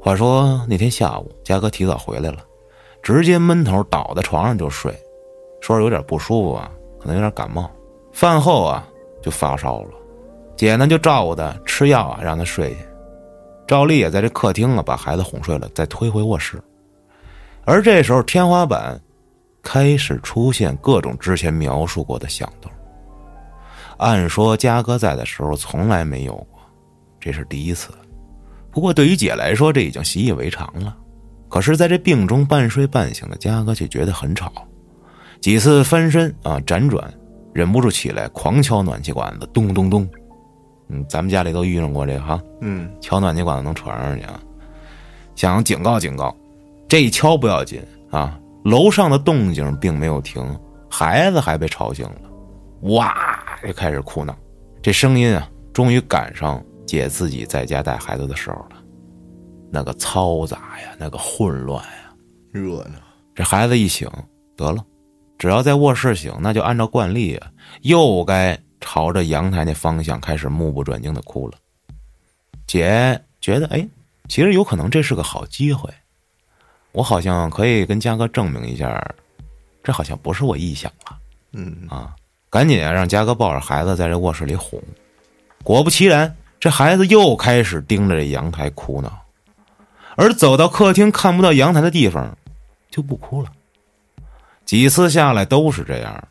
[0.00, 2.44] 话说那天下午，嘉哥提早回来了，
[3.02, 4.96] 直接闷头倒在床上就睡，
[5.60, 6.70] 说是有点不舒服啊，
[7.00, 7.68] 可能有点感冒。
[8.12, 8.86] 饭后啊
[9.20, 9.90] 就发烧了，
[10.56, 12.76] 姐呢就照顾他吃药啊，让他睡去。
[13.66, 16.62] 赵丽也在这客厅啊把孩子哄睡了，再推回卧室。
[17.64, 19.00] 而这时候天花板
[19.60, 22.70] 开始出现各种之前描述过的响动。
[24.02, 26.60] 按说嘉哥在的时候从来没有过，
[27.20, 27.90] 这是第一次。
[28.72, 30.96] 不过对于姐来说，这已经习以为常了。
[31.48, 34.50] 可是，在这病中半睡半醒的嘉哥却觉得很吵，
[35.40, 37.12] 几次翻身啊辗转，
[37.52, 40.08] 忍不住起来狂敲暖气管子，咚咚咚。
[40.88, 42.42] 嗯，咱们家里都遇上过这个哈。
[42.60, 44.40] 嗯，敲暖气管子能传上去啊？
[45.36, 46.34] 想警告警告，
[46.88, 50.42] 这一敲不要紧啊，楼上的动静并没有停，
[50.90, 52.31] 孩子还被吵醒了。
[52.82, 53.58] 哇！
[53.62, 54.36] 就开始哭闹，
[54.82, 58.82] 这声音啊，终于赶上姐自己在家带孩子的时候了。
[59.70, 62.12] 那个嘈杂呀，那个混乱呀，
[62.50, 62.98] 热闹。
[63.34, 64.10] 这孩子一醒，
[64.56, 64.84] 得了，
[65.38, 71.54] 只要在卧室醒，那就按照惯例啊，又该朝着阳台那方向开始目不转睛的哭了。
[72.66, 73.88] 姐觉得，哎，
[74.28, 75.88] 其实有可能这是个好机会，
[76.90, 79.14] 我好像可以跟嘉哥证明一下，
[79.84, 81.16] 这好像不是我臆想了。
[81.52, 82.16] 嗯啊。
[82.52, 84.78] 赶紧啊，让嘉哥抱着孩子在这卧室里哄。
[85.64, 89.10] 果不其然，这孩子又开始盯着这阳台哭闹。
[90.16, 92.36] 而走到客厅看不到阳台的地方，
[92.90, 93.50] 就不哭了。
[94.66, 96.28] 几次下来都是这样。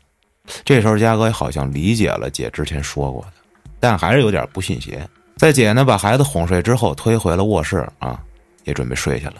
[0.63, 3.33] 这时候嘉哥也好像理解了姐之前说过的，
[3.79, 5.09] 但还是有点不信邪。
[5.37, 8.21] 在姐呢把孩子哄睡之后，推回了卧室啊，
[8.63, 9.37] 也准备睡下了。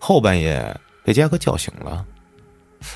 [0.00, 2.04] 后半夜被嘉哥叫醒了。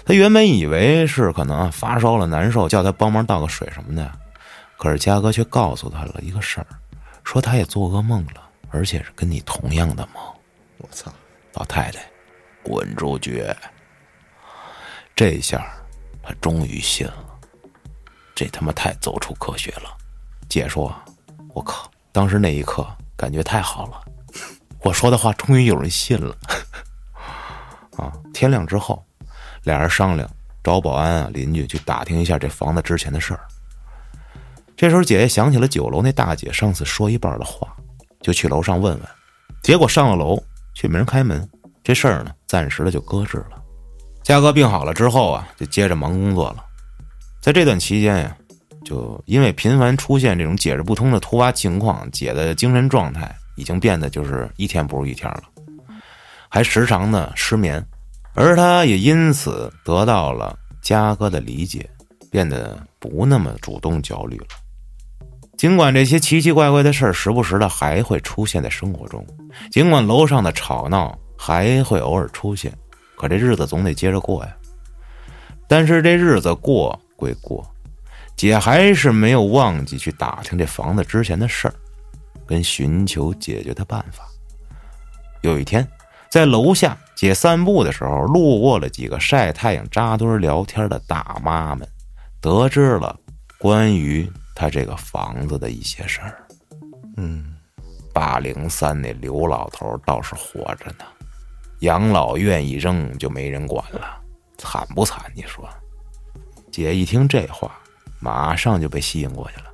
[0.05, 4.11] 他原本以为是可能发烧了难受，叫他帮忙倒个水什么的。
[4.77, 6.67] 可是嘉哥却告诉他了一个事儿，
[7.25, 10.23] 说他也做噩梦了，而且是跟你同样的梦。
[10.79, 11.13] 我操！
[11.55, 12.01] 老太太，
[12.63, 13.45] 滚出去！
[15.17, 15.67] 这下
[16.23, 17.25] 他终于信了，
[18.37, 19.97] 这他妈太走出科学了。
[20.49, 20.95] 姐说
[21.53, 21.91] ：“我靠！
[22.13, 24.01] 当时那一刻感觉太好了，
[24.83, 26.37] 我说的话终于有人信了。
[27.99, 28.13] ”啊！
[28.33, 29.05] 天亮之后，
[29.69, 30.29] 俩人商量
[30.65, 33.41] 找保安啊、邻居去打听一下这房子之前的事儿。
[34.75, 37.69] 这时候，姐姐想起了酒楼那大姐上次说一半的话，
[38.23, 39.09] 就去楼上问问。
[39.63, 40.43] 结果上了楼，
[40.75, 41.47] 却没人开门。
[41.85, 43.63] 这事儿呢，暂时的就搁置了。
[44.23, 46.65] 嘉哥病好了之后啊，就接着忙工作了。
[47.43, 48.37] 在这段期间呀，
[48.85, 55.43] 就因为频繁出现这种解释不通的突发情况，姐的精神状态已经变得就是一天不如一天了，
[56.49, 57.85] 还时常的失眠。
[58.41, 61.91] 而他也因此得到了嘉哥的理解，
[62.31, 64.47] 变得不那么主动焦虑了。
[65.57, 69.27] 尽管这些奇奇怪怪的事儿时不时的还会出现在生活中，
[69.73, 72.73] 尽管楼上的吵闹还会偶尔出现，
[73.17, 74.57] 可这日子总得接着过呀。
[75.67, 77.69] 但是这日子过归过，
[78.37, 81.75] 姐还是没有忘记去打听这房子之前的事儿，
[82.47, 84.23] 跟寻求解决的办法。
[85.41, 85.85] 有一天，
[86.31, 91.89] 在楼下姐散步的时候，路过了几个晒太阳扎堆聊天的大妈们，
[92.41, 93.19] 得知了
[93.59, 94.31] 关于。
[94.61, 96.45] 她这个房子的一些事儿，
[97.17, 97.55] 嗯，
[98.13, 101.05] 八零三那刘老头倒是活着呢，
[101.83, 104.21] 养老院一扔就没人管了，
[104.57, 105.31] 惨不惨？
[105.33, 105.65] 你说？
[106.73, 107.79] 姐一听这话，
[108.19, 109.67] 马上就被吸引过去了，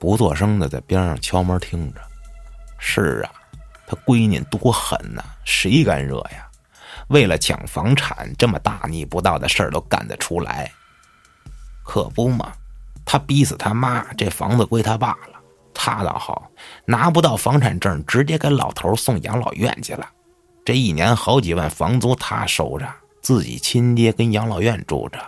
[0.00, 2.00] 不作声的在边上敲门听着。
[2.78, 3.30] 是啊，
[3.86, 6.48] 他闺女多狠呐，谁敢惹呀？
[7.08, 10.72] 为了抢房产，这么大逆不道的事儿都干得出来，
[11.84, 12.52] 可不嘛？
[13.04, 15.40] 他逼死他妈，这房子归他爸了。
[15.72, 16.50] 他倒好，
[16.84, 20.08] 拿不到房产证，直接给老头送养老院去了。
[20.64, 25.20] 这一年好几万房租他收着，自己亲爹跟养老院住着。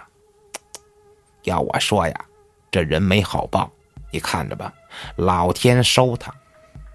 [1.45, 2.25] 要我说呀，
[2.73, 3.71] 这人没好报，
[4.11, 4.73] 你看着吧，
[5.17, 6.35] 老天收他。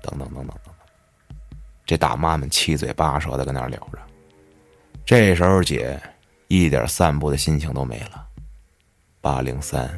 [0.02, 0.73] 等等等等等，
[1.86, 4.00] 这大妈们七嘴八舌的跟那聊着。
[5.06, 6.00] 这时候姐
[6.48, 8.26] 一点散步的心情都没了。
[9.22, 9.90] 八零三。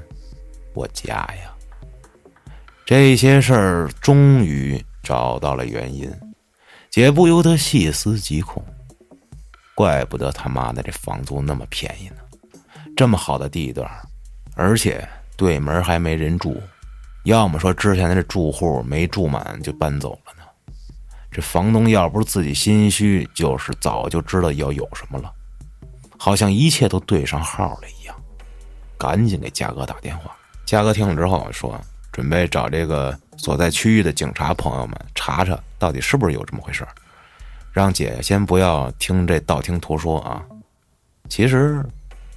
[0.74, 1.56] 我家呀，
[2.86, 6.14] 这些事儿终于找到了原因，
[6.90, 8.62] 姐不由得细思极恐。
[9.74, 12.18] 怪不得他妈的这房租那么便宜呢，
[12.98, 13.90] 这么好的地段，
[14.54, 16.62] 而且对门还没人住，
[17.24, 20.20] 要么说之前的这住户没住满就搬走。
[21.36, 25.30] 这房东要不是自己心虚，就是早就知道要有什么了，
[26.18, 28.16] 好像一切都对上号了一样，
[28.98, 30.34] 赶紧给嘉哥打电话。
[30.66, 31.78] 嘉哥听了之后说
[32.10, 36.90] ：“准备找这个所在区域的警察朋友们查查，到底是不是有这么回事儿
[37.74, 40.42] 让姐先不要听这道听途说啊。
[41.28, 41.86] 其实，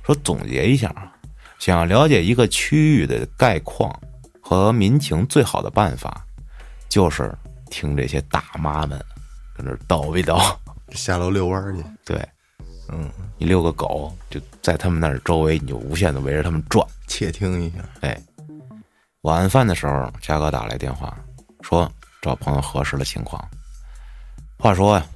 [0.05, 1.13] 说总结一下啊，
[1.61, 3.97] 想要了解一个区域的概况
[4.41, 6.27] 和民情，最好的办法
[6.89, 7.33] 就是
[7.71, 8.99] 听这些大妈们
[9.57, 10.57] 搁那叨一叨。
[10.93, 11.85] 下楼遛弯去。
[12.05, 12.29] 对，
[12.89, 18.21] 嗯，你遛个狗，就在他们那儿周围，你就无限的围着他们转。”窃听一下，哎，
[19.23, 21.17] 晚饭的时候，嘉哥打来电话，
[21.63, 23.43] 说找朋友核实了情况。
[24.59, 25.07] 话说呀，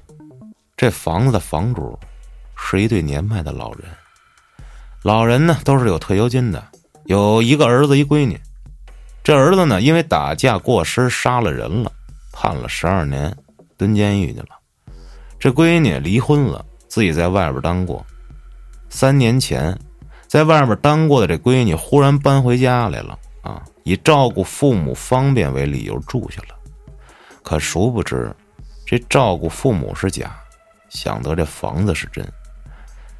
[0.75, 1.97] 这房子的房主
[2.55, 3.89] 是一对年迈的老人，
[5.03, 6.63] 老人呢都是有退休金的，
[7.05, 8.39] 有一个儿子一闺女。
[9.23, 11.91] 这儿子呢因为打架过失杀了人了，
[12.33, 13.33] 判了十二年，
[13.77, 14.49] 蹲监狱去了。
[15.39, 18.05] 这闺女离婚了，自己在外边当过，
[18.89, 19.73] 三年前。
[20.27, 26.55] 在外面当过的这闺女忽然搬回家来了啊，以照顾父母方便为理由住下了。
[27.43, 28.35] 可殊不知，
[28.83, 30.35] 这照顾父母是假，
[30.89, 32.27] 想得这房子是真。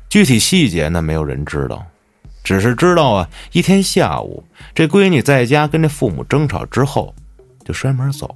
[0.09, 1.85] 具体细节呢，没有人知道，
[2.43, 7.13] 只是知道啊，一天下午，这闺女在家跟这父母争吵之后，
[7.63, 8.35] 就摔门走。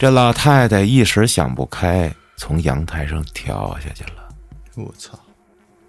[0.00, 4.28] 这老太太一时想不开，从阳台上跳下去了。
[4.74, 5.12] 我操！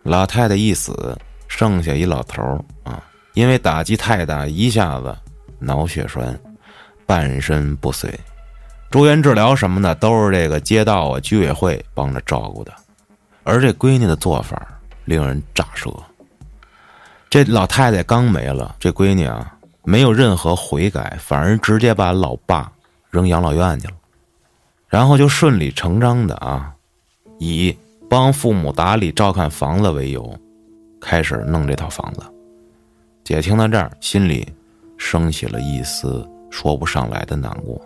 [0.03, 1.17] 老太太一死。
[1.47, 3.01] 剩下一老头儿啊，
[3.35, 5.15] 因为打击太大，一下子
[5.59, 6.37] 脑血栓，
[7.05, 8.13] 半身不遂，
[8.89, 12.73] 住院治疗什么的都是这个街道啊居委会帮着照顾的，
[13.43, 14.61] 而这闺女的做法
[15.05, 15.89] 令人咋舌。
[17.29, 22.69] 这老太太刚没了，这闺女啊没有任何悔改，反而直接把老爸
[23.09, 23.93] 扔养老院去了，
[24.91, 26.69] 然后就顺理成章的啊，
[27.39, 27.73] 以
[28.09, 30.37] 帮父母打理照看房子为由，
[30.99, 32.21] 开始弄这套房子。
[33.23, 34.45] 姐听到这儿，心里
[34.97, 37.81] 升起了一丝说不上来的难过，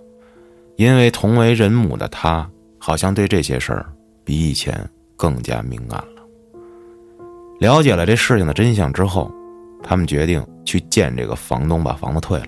[0.78, 3.86] 因为同为人母的她，好像对这些事儿
[4.24, 4.76] 比以前
[5.16, 6.24] 更加敏感了。
[7.60, 9.32] 了解了这事情的真相之后，
[9.84, 12.48] 他们决定去见这个房东，把房子退了。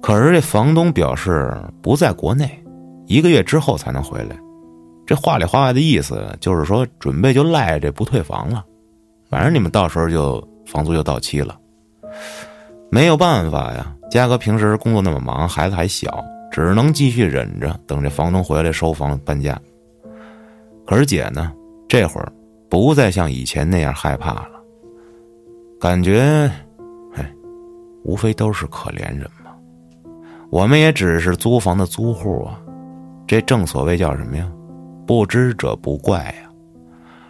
[0.00, 2.62] 可是这房东表示不在国内，
[3.10, 4.38] 一个月之后才能回来。
[5.04, 8.64] 这话里话外的意思就是说，准备就赖这不退房了，
[9.28, 11.58] 反正你们到时候就房租就到期了。
[12.88, 19.60] 没有办法呀，嘉哥平时工作那么忙，孩子还小，只能继续忍着，等这房东回来收房搬家。
[20.86, 21.52] 可是姐呢，
[21.88, 22.32] 这会儿。
[22.68, 24.52] 不再像以前那样害怕了，
[25.80, 26.48] 感觉，
[27.14, 27.34] 哎，
[28.04, 29.50] 无非都是可怜人嘛。
[30.50, 32.60] 我们也只是租房的租户啊，
[33.30, 34.50] 这正所谓叫什么呀？
[35.06, 36.50] 不知者不怪呀。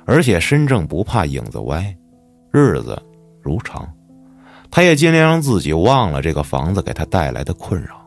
[0.06, 1.94] 而且身正不怕影子歪，
[2.50, 2.98] 日子
[3.42, 3.86] 如常。
[4.70, 8.00] 他也尽量让自己忘了这个房子给他带来的困扰，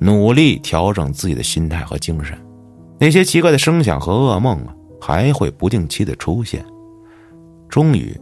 [0.00, 2.34] 努力调整自己的心态和精神。
[2.98, 4.74] 那些奇怪的声响和噩梦啊。
[4.98, 6.64] 还会不定期的出现。
[7.68, 8.18] 终于，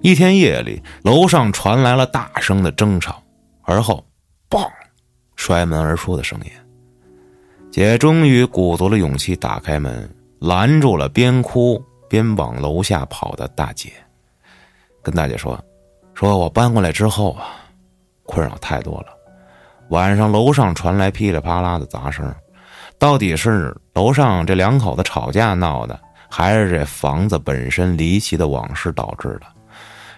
[0.00, 3.20] 一天夜里，楼上传来了大声的争吵，
[3.62, 4.04] 而后，
[4.48, 4.64] 砰，
[5.34, 6.50] 摔门而出的声音。
[7.74, 10.08] 姐终于鼓足了勇气打开门，
[10.38, 13.90] 拦住了边哭边往楼下跑的大姐，
[15.02, 15.58] 跟大姐说
[16.14, 17.46] ：“说我搬过来之后啊，
[18.26, 19.06] 困扰太多了。
[19.88, 22.32] 晚上楼上传来噼里啪啦的杂声，
[22.96, 25.98] 到底是楼上这两口子吵架闹的。”
[26.30, 29.46] 还是这房子本身离奇的往事导致的，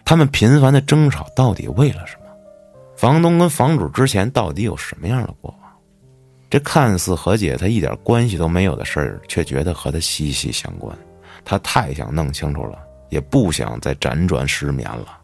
[0.05, 2.27] 他们频繁的争吵到底为了什么？
[2.99, 5.66] 房东跟房主之前到底有什么样的过往？
[6.49, 10.97] 这看似和姐她一点关系都没有的事儿，却觉得和她息息相关。
[11.45, 12.79] 他太想弄清楚了，
[13.09, 15.19] 也不想再辗转失眠了。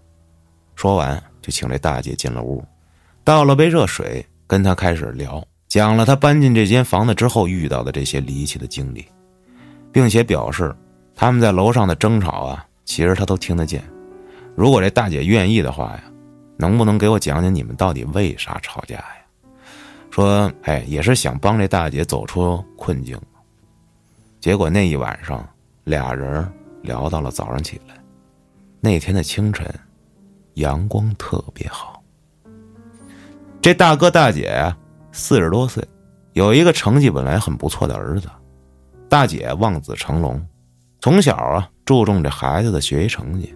[0.76, 2.64] 说完，就请这大姐进了屋，
[3.24, 9.04] 倒了杯热水，跟她开始聊，讲了她搬进这间房子之后遇到的这些离奇的经历。
[9.92, 10.74] 并且表示，
[11.14, 13.85] 他们在楼上的争吵啊，其实他都听得见。
[14.56, 16.02] 如果这大姐愿意的话呀，
[16.56, 19.16] 能不能给我讲讲你们到底为啥吵架呀？
[20.12, 23.18] 说，哎，也是想帮这大姐走出困境。
[24.40, 25.42] 结果那一晚上，
[25.85, 26.46] 俩人
[26.83, 27.94] 聊到了早上起来。
[28.79, 29.66] 那天的清晨，
[30.55, 32.03] 阳光特别好。
[33.62, 34.70] 这大哥大姐
[35.12, 35.83] 四十多岁，
[36.35, 38.29] 有一个成绩本来很不错的儿子。
[39.09, 40.46] 大姐望子成龙，
[41.01, 43.55] 从小啊注重这孩子的学习成绩，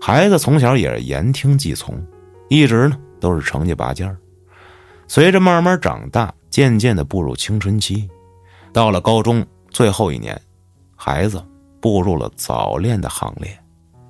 [0.00, 2.00] 孩子从小也是言听计从，
[2.48, 4.16] 一直呢都是成绩拔尖儿。
[5.08, 8.08] 随着慢慢长大，渐渐的步入青春期，
[8.72, 10.40] 到了高中最后一年，
[10.94, 11.42] 孩子
[11.80, 13.56] 步入了早恋的行列。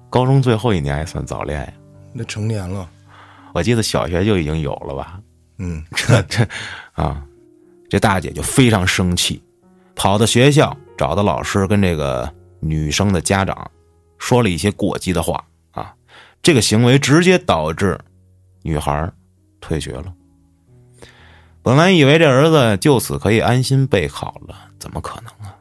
[0.09, 1.73] 高中最后一年还算早恋呀？
[2.13, 2.89] 那成年了，
[3.53, 5.21] 我记得小学就已经有了吧？
[5.59, 6.47] 嗯，这这
[6.93, 7.23] 啊，
[7.89, 9.43] 这大姐就非常生气，
[9.95, 10.77] 跑到学校。
[10.97, 13.71] 找到老师跟这个女生的家长，
[14.17, 15.95] 说了一些过激的话啊，
[16.41, 18.01] 这个行为直接导致
[18.63, 19.13] 女孩
[19.61, 20.15] 退学了。
[21.67, 25.53] 本来以为这儿子就此可以安心备考了，怎么可能啊？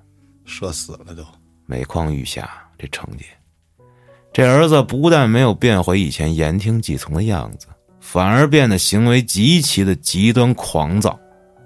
[0.46, 1.26] 社死了都，
[1.66, 3.26] 每况愈下，这成绩。
[4.32, 7.66] 这儿子不但没有变回以前言听计从的样子，
[8.00, 11.20] 反而变得行为极其的极端狂躁，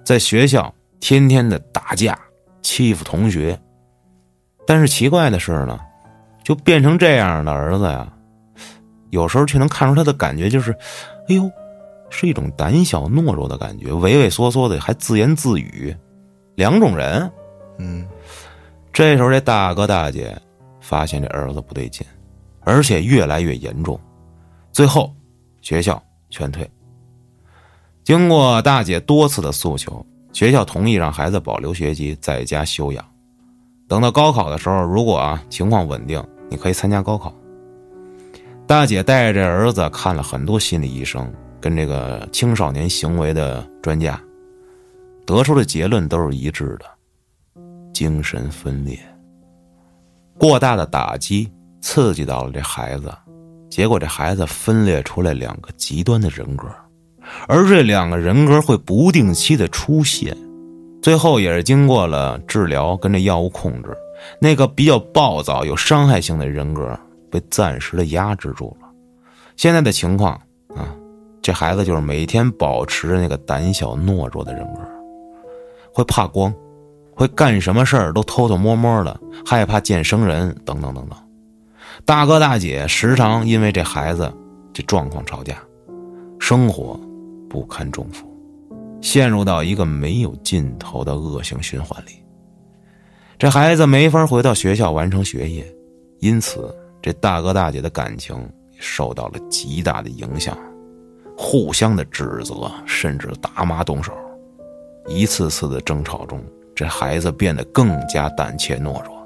[0.05, 2.17] 在学校天天的打架。
[2.61, 3.59] 欺负同学，
[4.65, 5.77] 但是奇怪的是呢，
[6.45, 8.07] 就变成这样的儿子呀，
[9.09, 10.71] 有时候却能看出他的感觉就是，
[11.27, 11.51] 哎呦，
[12.09, 15.95] 是一种胆小懦弱的感觉，畏畏缩缩的，还自言自语，
[16.55, 17.31] 两种人。
[17.77, 18.07] 嗯，
[18.91, 20.37] 这时候这大哥大姐
[20.81, 22.05] 发现这儿子不对劲，
[22.61, 23.99] 而且越来越严重，
[24.71, 25.13] 最后
[25.61, 26.69] 学校劝退。
[28.03, 30.05] 经过大姐多次的诉求。
[30.31, 33.03] 学校同意让孩子保留学籍，在家休养。
[33.87, 37.33] 等到高考的时候，如果啊情况稳定，你可以参加高考。
[38.67, 41.29] 大姐带着儿子看了很多心理医生，
[41.61, 44.19] 跟这个青少年行为的专家，
[45.25, 46.85] 得出的结论都是一致的：
[47.93, 48.97] 精神分裂。
[50.37, 51.51] 过大的打击
[51.81, 53.13] 刺激到了这孩子，
[53.69, 56.67] 结果这孩子分裂出来两个极端的人格。
[57.47, 60.35] 而这两个人格会不定期的出现，
[61.01, 63.95] 最后也是经过了治疗跟这药物控制，
[64.39, 66.97] 那个比较暴躁、有伤害性的人格
[67.29, 68.87] 被暂时的压制住了。
[69.57, 70.33] 现在的情况
[70.75, 70.95] 啊，
[71.49, 74.81] 这孩子就是每天保持着那个胆小懦弱的人格，
[75.91, 76.53] 会怕光，
[77.11, 81.17] 会干什么事儿都偷偷摸摸的，害怕见生人，等等等等。
[82.05, 84.31] 大哥大姐时常因为这孩子
[84.71, 85.57] 这状况吵架，
[86.39, 86.99] 生活
[87.49, 88.27] 不堪重负，
[89.01, 92.11] 陷入到一个没有尽头的恶性循环里。
[93.39, 95.65] 这孩子没法回到学校完成学业，
[96.19, 96.71] 因此
[97.01, 98.37] 这大哥大姐的感情
[98.77, 100.55] 受到了极大的影响，
[101.41, 104.11] 互相的指责，甚至打骂动手。
[105.07, 106.43] 一次次的争吵中，
[106.75, 109.25] 这孩子变得更加胆怯懦弱，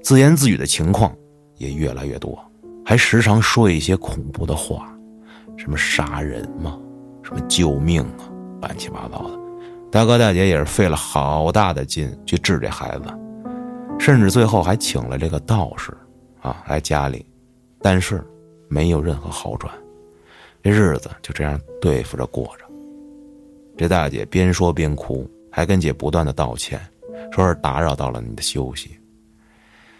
[0.00, 1.12] 自言自语的情况
[1.56, 2.38] 也越来越多，
[2.86, 4.96] 还时常说一些恐怖的话，
[5.56, 6.78] 什么杀人嘛，
[7.24, 8.30] 什么救命啊，
[8.60, 9.38] 乱七八糟的。
[9.90, 13.04] 大哥大姐也是费了好大的劲去治这孩子，
[13.98, 15.92] 甚至最后还请了这个道士
[16.40, 17.26] 啊来家里，
[17.82, 18.24] 但是
[18.68, 19.74] 没有任何好转，
[20.64, 22.64] 这日子就这样对付着过着。
[23.76, 26.80] 这大姐边说边哭，还跟姐不断的道歉，
[27.30, 28.98] 说是打扰到了你的休息。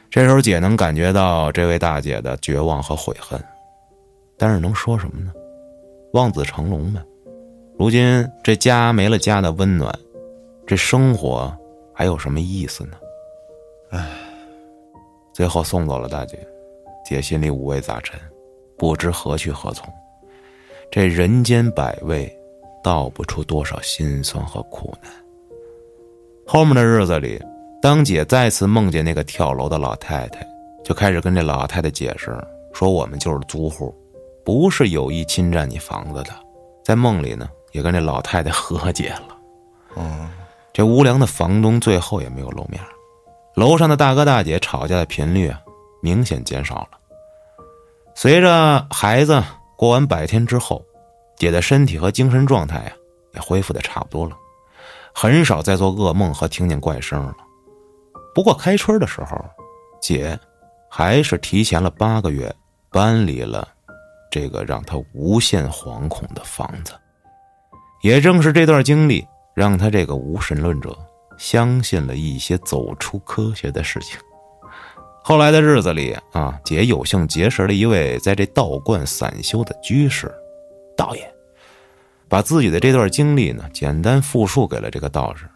[0.09, 3.39] 这时候姐能感觉到这位大姐的绝望和悔恨，
[4.39, 5.35] 但是能说什么呢？
[6.15, 7.03] 望子成龙呗。
[7.79, 9.95] 如今这家没了家的温暖，
[10.67, 11.55] 这生活
[11.93, 12.97] 还有什么意思呢？
[13.91, 14.09] 唉，
[15.35, 16.39] 最后送走了大姐，
[17.05, 18.19] 姐心里五味杂陈，
[18.79, 19.93] 不知何去何从。
[20.95, 22.33] 这人间百味。
[22.81, 25.11] 道不出多少心酸和苦难。
[26.47, 27.43] 后面的日子里，
[27.83, 30.47] 当姐再次梦见那个跳楼的老太太，
[30.85, 32.39] 就开始跟这老太太解释
[32.73, 33.93] 说：“我们就是租户，
[34.45, 36.31] 不是有意侵占你房子的。”
[36.85, 39.37] 在梦里呢，也跟这老太太和解了。
[39.97, 40.31] 嗯，
[40.73, 42.81] 这无良的房东最后也没有露面。
[43.57, 45.61] 楼上的大哥大姐吵架的频率啊，
[46.01, 46.91] 明显减少了。
[48.15, 49.43] 随着孩子
[49.85, 50.83] 过完百天之后。
[51.37, 52.93] 姐的身体和精神状态呀，
[53.35, 54.35] 也恢复的差不多了，
[55.13, 57.37] 很少再做噩梦和听见怪声了。
[58.35, 59.37] 不过开春的时候，
[60.01, 60.39] 姐
[60.89, 62.51] 还是提前了八个月
[62.89, 63.69] 搬离了
[64.31, 66.95] 这个让她无限惶恐的房子。
[68.01, 70.97] 也正是这段经历，让她这个无神论者
[71.37, 74.19] 相信了一些走出科学的事情。
[75.27, 80.31] 后来的日子里啊，姐有幸结识了一位在这道观散修的居士。
[80.95, 81.35] 道爷
[82.29, 85.47] 把自己的这段经历呢，简单复述给了这个道士，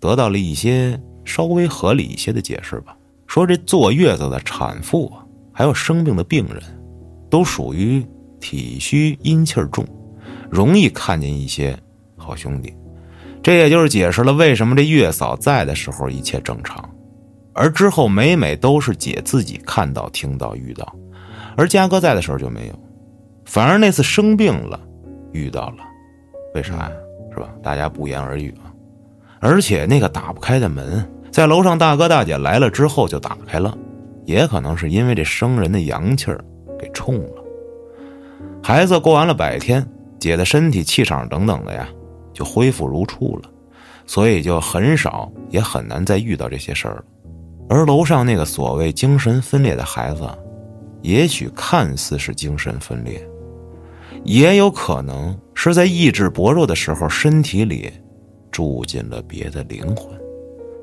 [0.00, 2.96] 得到了一些稍微合理一些的解释吧。
[3.26, 5.20] 说这坐月子的产妇啊，
[5.52, 6.62] 还有生病的病人，
[7.28, 8.02] 都属于
[8.40, 9.86] 体虚阴气重，
[10.50, 11.78] 容易看见一些
[12.16, 12.72] 好兄弟。
[13.42, 16.82] 这也就是解释了为什么这月嫂在的时候一切正常，
[17.58, 20.94] 而之后每每都是姐自己看到、听到、遇到，
[21.56, 22.74] 而嘉哥在的时候就没有，
[23.44, 24.78] 反而那次生病了。
[25.32, 25.78] 遇到了，
[26.54, 26.92] 为啥呀？
[27.34, 27.50] 是吧？
[27.60, 28.70] 大家不言而喻啊。
[29.40, 33.76] 而且那个打不开的门，在楼上大哥大姐来了之后就打开了，
[34.24, 36.42] 也可能是因为这生人的阳气儿
[36.78, 37.44] 给冲了。
[38.62, 39.84] 孩子过完了百天，
[40.20, 41.88] 姐的身体、气场等等的呀，
[42.32, 43.50] 就恢复如初了，
[44.06, 47.04] 所以就很少也很难再遇到这些事儿了。
[47.68, 50.26] 而楼上那个所谓精神分裂的孩子，
[51.02, 53.26] 也许看似是精神分裂。
[54.24, 57.92] 也有可能是在意志薄弱的时候，身体里
[58.50, 60.18] 住进了别的灵魂，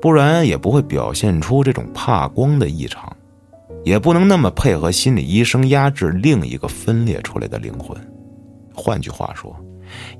[0.00, 3.14] 不然也不会表现出这种怕光的异常，
[3.84, 7.96] 也不能那么配合心理医生压制另一个分裂出来的灵魂。
[8.74, 9.54] 换句话说，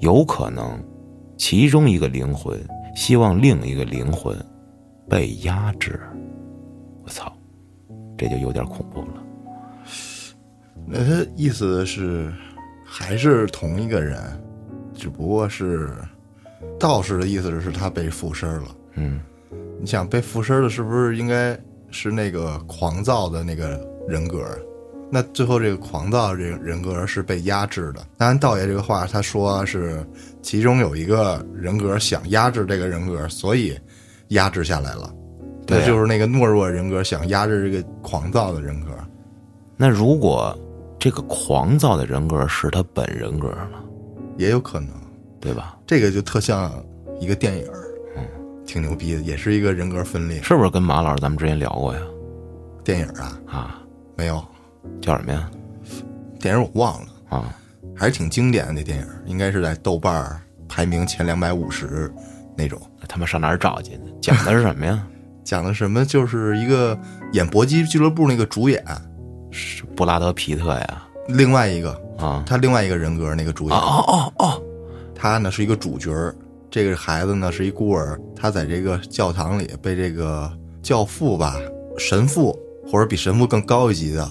[0.01, 0.79] 有可能
[1.37, 2.59] 其中一个灵魂
[2.95, 4.37] 希望另一个灵魂
[5.09, 5.99] 被压制。
[7.07, 7.33] 我操，
[8.19, 9.23] 这就有点恐怖了。
[10.87, 12.31] 那他意思是？
[12.89, 14.17] 还是同一个人，
[14.95, 15.91] 只不过是
[16.79, 18.69] 道士的意思是他被附身了。
[18.95, 19.21] 嗯，
[19.81, 21.59] 你想被附身的，是不是应该
[21.91, 24.39] 是那个狂躁的那个人格？
[25.11, 28.07] 那最后这个狂躁这个人格是被压制的。
[28.17, 30.07] 当然，道爷这个话他说是
[30.41, 33.77] 其中有一个人格想压制这个人格，所以
[34.29, 35.13] 压制下来了。
[35.67, 38.91] 对，就是那个懦弱人格想压制这个狂躁的人格。
[39.77, 40.57] 那如果？
[40.99, 43.85] 这个狂躁的人格是他本人格吗？
[44.39, 44.89] 也有可能，
[45.39, 45.77] 对吧？
[45.87, 46.73] 这个就特像
[47.21, 47.67] 一个电影
[48.17, 48.25] 嗯，
[48.67, 50.71] 挺牛逼的，也是一个人格分裂，是不是？
[50.71, 52.01] 跟马老师咱们之前聊过呀？
[52.83, 53.83] 电影啊啊，
[54.17, 54.43] 没有，
[55.03, 55.49] 叫什么呀？
[56.41, 57.55] 电影我忘了啊，
[57.95, 62.11] 还是挺经典的那电影，应该是在豆瓣排名前两百五十
[62.57, 62.81] 那种。
[63.07, 64.07] 他妈上哪儿找去呢？
[64.23, 65.07] 讲的是什么呀？
[65.47, 66.05] 讲的什么？
[66.05, 66.99] 就是一个
[67.33, 68.85] 演搏击俱乐部那个主演，
[69.53, 71.03] 是布拉德皮特呀？
[71.29, 74.63] 另外一个啊他另外一个人格那个主演，哦哦哦
[75.15, 76.35] 他呢是一个主角儿，
[76.69, 80.51] 这个孩子呢是一孤儿，他在这个教堂里被这个
[80.83, 81.55] 教父吧、
[81.97, 84.29] 神父或者比神父更高一级的，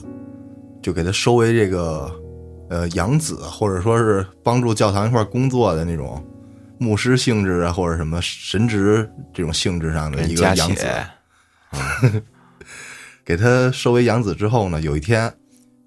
[0.82, 2.11] 就给他收为这个
[2.70, 6.22] 呃养子，或者说是帮助教堂一块工作的那种
[6.78, 10.82] 牧师性质啊，或者什么神职这种性质上的哦，一个加养子。
[10.82, 12.21] 血，
[13.26, 15.34] 给他收为养子之后呢，有一天，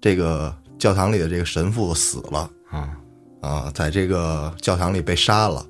[0.01, 2.89] 这个教堂里的这个神父死了啊
[3.41, 5.65] 啊，在这个教堂里被杀了，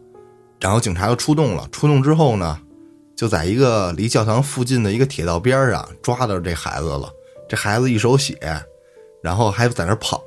[0.59, 1.67] 然后警察又出动了。
[1.71, 2.59] 出动之后呢，
[3.15, 7.09] 就在一个离教堂附近的一个铁道边上抓到这孩子了。
[7.47, 8.37] 这孩子一手血，
[9.23, 10.23] 然后还在那跑。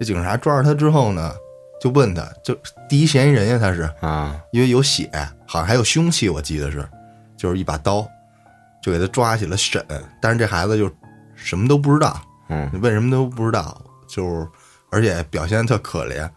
[0.00, 1.34] 这警察抓着他之后呢，
[1.80, 2.56] 就问他，就
[2.88, 5.10] 第一嫌疑人呀，他是啊因为有血，
[5.46, 6.86] 好像还有凶器，我记得是，
[7.36, 8.06] 就是一把刀，
[8.82, 9.84] 就给他抓起来审。
[10.20, 10.90] 但是这孩子就
[11.34, 14.48] 什么都不知道，嗯你问什么都不知道，就是
[14.90, 16.28] 而且表现特可怜。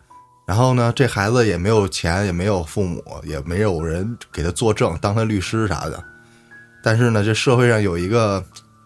[0.45, 6.03] 然后呢，这孩子也没有钱，也没有父母，也没有人给他作证，当他律师啥的。
[6.83, 8.43] 但是呢，这社会上有一个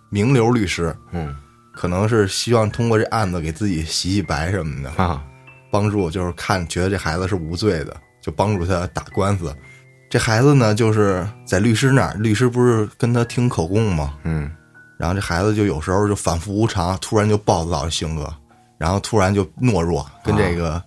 [0.10, 1.36] 名流律师，嗯
[1.74, 4.92] 可能是希望通过这案子给自己洗洗白什么的。
[5.04, 5.24] 啊
[5.76, 9.54] 帮助，就是看觉得这孩子是无罪的，就帮助他打官司。
[10.10, 14.18] 这孩子呢，就是在律师那儿，律师不是跟他听口供吗？
[14.24, 14.50] 嗯
[14.98, 18.34] 然后这孩子就有时候就反复无常，突然就暴躁的性格，
[18.78, 20.82] 然后突然就懦弱，跟这个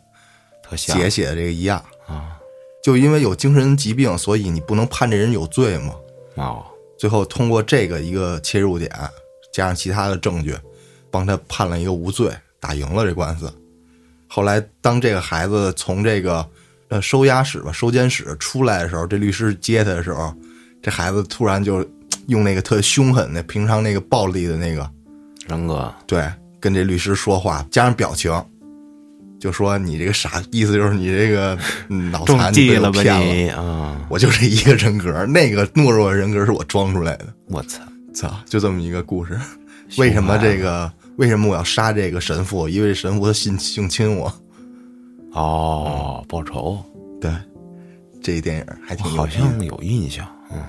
[0.63, 1.79] 特像姐写的这个一样。
[2.07, 2.35] 啊
[2.83, 5.93] 就因为有精神疾病，所以你不能判这人有罪嘛。
[6.37, 6.65] 哦
[6.99, 8.91] 最后通过这个一个切入点，
[9.53, 10.57] 加上其他的证据，
[11.11, 13.53] 帮他判了一个无罪，打赢了这官司。
[14.29, 16.47] 后来当这个孩子从这个
[16.89, 20.33] 呃收押室吧收监室出来的时候，这律师接他的时候，
[20.83, 21.85] 这孩子突然就
[22.27, 24.89] 用那个特凶狠的、平常那个暴力的那个
[25.49, 26.23] 人格对
[26.61, 28.31] 跟这律师说话，加上表情，
[29.41, 31.59] 就说你这个傻，意思就是你这个
[31.89, 33.35] 嗯脑残，你计了吧被我骗了。
[33.35, 34.07] 你啊！
[34.11, 37.27] 我就这一个人格，那个懦弱人格是我装出来的。
[37.47, 37.81] 我操！
[38.15, 39.39] 操，就这么一个故事。
[39.97, 40.93] 为什么这个？
[41.19, 42.69] 为什么我要杀这个神父？
[42.69, 44.33] 因为神父他性性侵我。
[45.33, 46.79] 哦，报仇，
[47.21, 47.31] 对，
[48.23, 50.27] 这一电影还挺牛好像有印象。
[50.53, 50.63] 嗯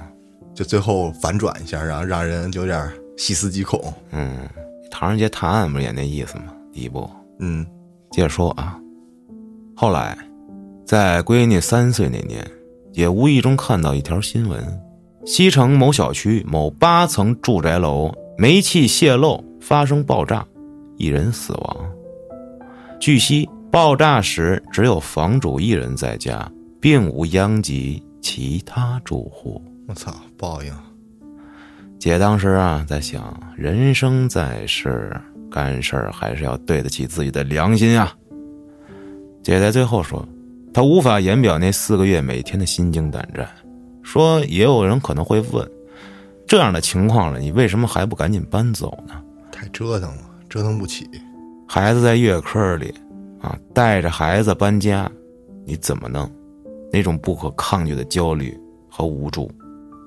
[0.56, 3.94] 就最后反转一下，然后让人有点细思极恐。
[4.12, 4.40] 嗯，
[4.92, 6.46] 《唐人街探案》不是也那意思吗？
[6.74, 7.10] 第一部。
[7.38, 7.66] 嗯
[8.12, 8.78] 接着说啊，
[9.76, 10.18] 后来
[10.84, 12.44] 在闺女三岁那年，
[12.92, 14.62] 也无意中看到一条新闻：
[15.26, 20.46] 西城某小区某八层住宅楼煤气泄漏发生爆炸，
[20.98, 21.90] 一人死亡。
[23.00, 26.50] 据悉，爆炸时只有房主一人在家，
[26.82, 29.62] 并无殃及其他住户。
[29.88, 30.74] 我操，报应。
[31.98, 35.14] 姐当时啊在想，人生在世，
[35.52, 38.14] 干事儿还是要对得起自己的良心啊。
[39.44, 40.28] 姐在最后说，
[40.74, 43.48] 她无法言表那四个月每天的心惊胆战。
[44.02, 45.70] 说也有人可能会问，
[46.48, 49.22] 这样的情况了，你为什么还不赶紧搬走呢？
[49.60, 51.06] 太折腾了，折腾不起。
[51.68, 52.94] 孩子在月科里，
[53.42, 55.12] 啊，带着孩子搬家，
[55.66, 56.32] 你怎么弄？
[56.94, 58.58] 那种不可抗拒的焦虑
[58.90, 59.52] 和无助，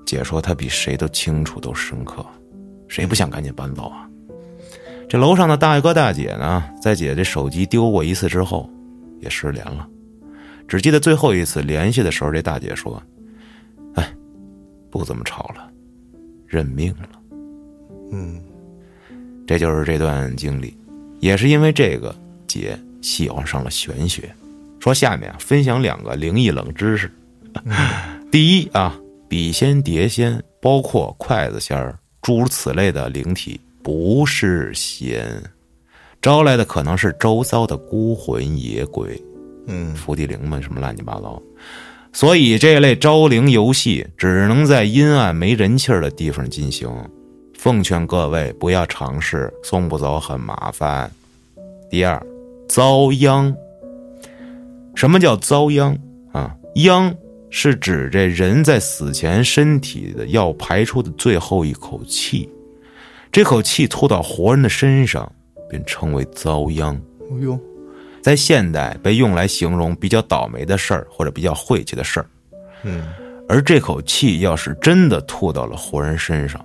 [0.07, 2.24] 姐说她比谁都清楚，都深刻。
[2.88, 4.09] 谁不想赶紧搬走啊？
[5.07, 8.70] 这楼上的大哥大姐呢，在姐这手机丢过一次之后，
[9.20, 9.86] 也失联了。
[10.66, 13.03] 只记得最后一次联系的时候，这大姐说
[13.96, 14.12] ：“哎，
[14.90, 15.70] 不怎么吵了，
[16.46, 17.20] 认命了。”
[18.12, 18.40] 嗯，
[19.47, 20.76] 这就是这段经历，
[21.20, 22.14] 也是因为这个，
[22.47, 24.32] 姐喜欢上了玄学。
[24.78, 27.11] 说下面啊，分享两个灵异冷知识。
[28.30, 35.43] 第一啊，笔仙、碟仙，包括筷子仙儿，诸如此类的灵体，不是仙，
[36.20, 39.22] 招来的可能是周遭的孤魂野鬼、
[39.66, 41.40] 嗯，伏地灵们什么乱七八糟。
[42.12, 46.88] 所以这类招灵游戏只能在阴暗没人气儿的地方进行。
[47.62, 51.08] 奉劝各位不要尝试，送不走很麻烦。
[51.88, 52.20] 第二，
[52.68, 53.54] 遭殃。
[54.96, 55.96] 什么叫遭殃
[56.32, 56.56] 啊？
[56.74, 57.14] 殃
[57.50, 62.50] 是指这人在死前身体的要排出的最后一口气，
[63.30, 65.30] 这口气吐到活人的身上，
[65.70, 67.00] 便称为遭殃。
[67.30, 67.56] 哎呦，
[68.20, 72.26] 在现代被用来形容比较倒霉的事儿或者比较晦气的事儿。
[72.82, 73.04] 嗯，
[73.48, 76.60] 而这口气要是真的吐到了活人身上，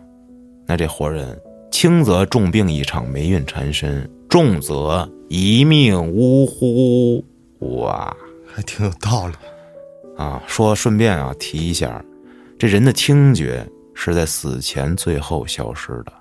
[0.68, 1.40] 那这活人
[1.72, 7.24] 轻则重病一场，霉运缠身；重则一命呜呼。
[7.60, 8.16] 哇
[8.46, 9.34] 还挺有道理。
[10.18, 10.42] 啊！
[10.48, 12.04] 说顺便啊提一下，
[12.58, 13.64] 这人的听觉
[13.94, 16.14] 是在死前最后消失的，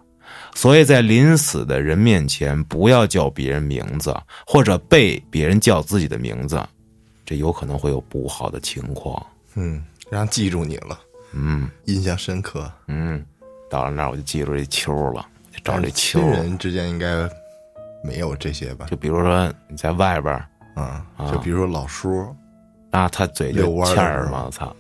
[0.54, 4.14] 所以在临死的人面前，不要叫别人名字，
[4.46, 6.62] 或者被别人叫自己的名字，
[7.24, 9.26] 这有可能会有不好的情况。
[9.54, 11.00] 嗯，让记住你了，
[11.32, 12.70] 嗯印象深刻。
[12.88, 13.24] 嗯，
[13.68, 16.30] 到了那儿我就记住这秋了，就找这秋亲。
[16.30, 17.28] 人之间应该
[18.04, 18.86] 没有这些吧？
[18.86, 22.34] 就比如说你在外边儿，嗯，就比如说老叔，
[22.90, 24.76] 那他嘴就遛弯儿嘛，我操！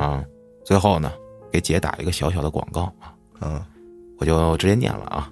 [0.00, 0.24] 啊，
[0.64, 1.12] 最后呢，
[1.52, 3.64] 给姐打一个小小的广告啊，嗯，
[4.18, 5.30] 我就直接念了啊。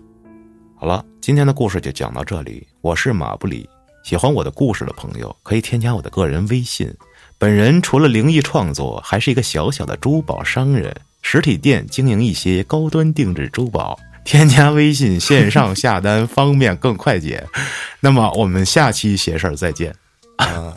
[0.78, 2.66] 好了，今天的故事就讲到这里。
[2.82, 3.68] 我是马布里，
[4.04, 6.92] 喜欢我的故事的朋友可以添加我的个人微信。
[7.38, 10.94] 本人除了灵异创作，还是一个小小的珠宝商人，
[11.28, 13.98] 实体店经营一些高端定制珠宝。
[14.24, 17.44] 添加微信线上下单方便更快捷。
[17.98, 19.92] 那么我们下期闲事儿再见。
[20.36, 20.72] 啊，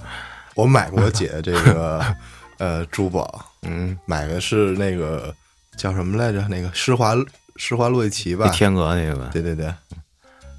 [0.55, 2.03] 我买过姐这个
[2.57, 5.33] 呃珠宝，嗯，买的是那个
[5.77, 6.47] 叫什么来着？
[6.47, 7.13] 那个施华
[7.57, 8.49] 施华洛奇吧？
[8.49, 9.25] 天鹅那个。
[9.31, 9.71] 对对对，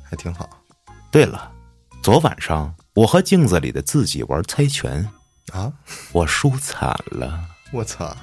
[0.09, 0.49] 还挺好
[1.11, 1.51] 对了，
[2.03, 5.09] 昨晚上我和镜子里的自己玩猜拳，
[5.53, 5.73] 啊！
[6.13, 7.41] 我输惨了。
[7.73, 8.17] 我操，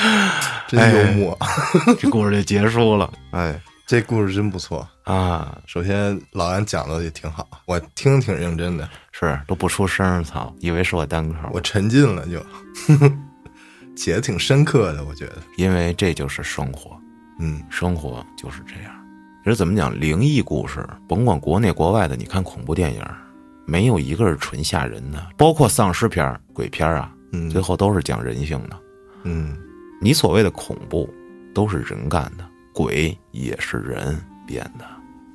[0.68, 1.38] 真幽默！
[1.98, 4.86] 这故事就结束了哎，这故事真不错。
[5.04, 5.58] 啊！
[5.66, 10.54] 首先，老安讲的也挺好，我听挺认真的，是都不出声儿，操！
[10.60, 12.40] 以为是我单口，我沉浸了就，
[13.96, 15.38] 写的挺深刻的，我觉得。
[15.56, 16.96] 因为这就是生活，
[17.40, 18.92] 嗯生活就是这样。
[19.42, 23.02] 其实怎么讲，灵异故事，甭管国内国外的，你看恐怖电影，
[23.66, 28.76] 没有一个是纯吓人的，包括丧尸片儿、鬼片儿啊，嗯最后都是讲人性的。
[29.24, 29.56] 嗯
[30.00, 31.08] 你所谓的恐怖，
[31.54, 34.84] 都是人干的，鬼也是人变的。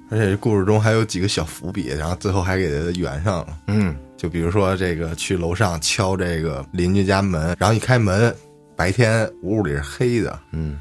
[0.10, 3.58] 而且这故事中还有几个小伏笔，然后最后还给它圆上了。
[3.68, 8.36] 嗯，就比如说这个去楼上敲这个邻居家门，然后一开门，
[8.76, 10.40] 白天屋里是黑的。
[10.52, 10.80] 嗯，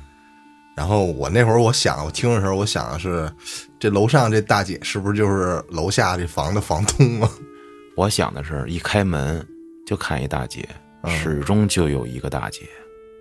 [0.77, 3.31] 然后我那会儿我想，我听的时候我想的是，
[3.79, 7.31] 这楼上这大姐是不是就是楼下这房的房东啊？
[7.97, 9.47] 我想的是一开门
[9.87, 10.69] 就看一大姐，
[11.03, 12.61] 嗯始终就有一个大姐，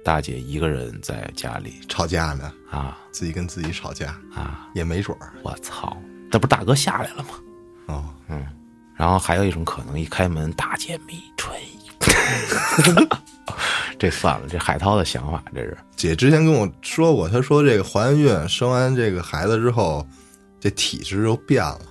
[0.03, 4.67] 大姐一个人在家里吵架呢，啊自己跟自己吵架啊！
[4.73, 5.95] 也没准儿我操，
[6.29, 7.29] 这不是大哥下来了吗？
[7.87, 8.05] 哦。
[8.27, 8.45] 嗯
[8.95, 13.17] 然后还有一种可能，一开门大姐没穿衣服，
[13.97, 20.05] 这算了，这海涛的想法，这是姐之前跟我说过，她说这个怀完孕生完这个孩子之后，
[20.59, 21.81] 这体质就变了。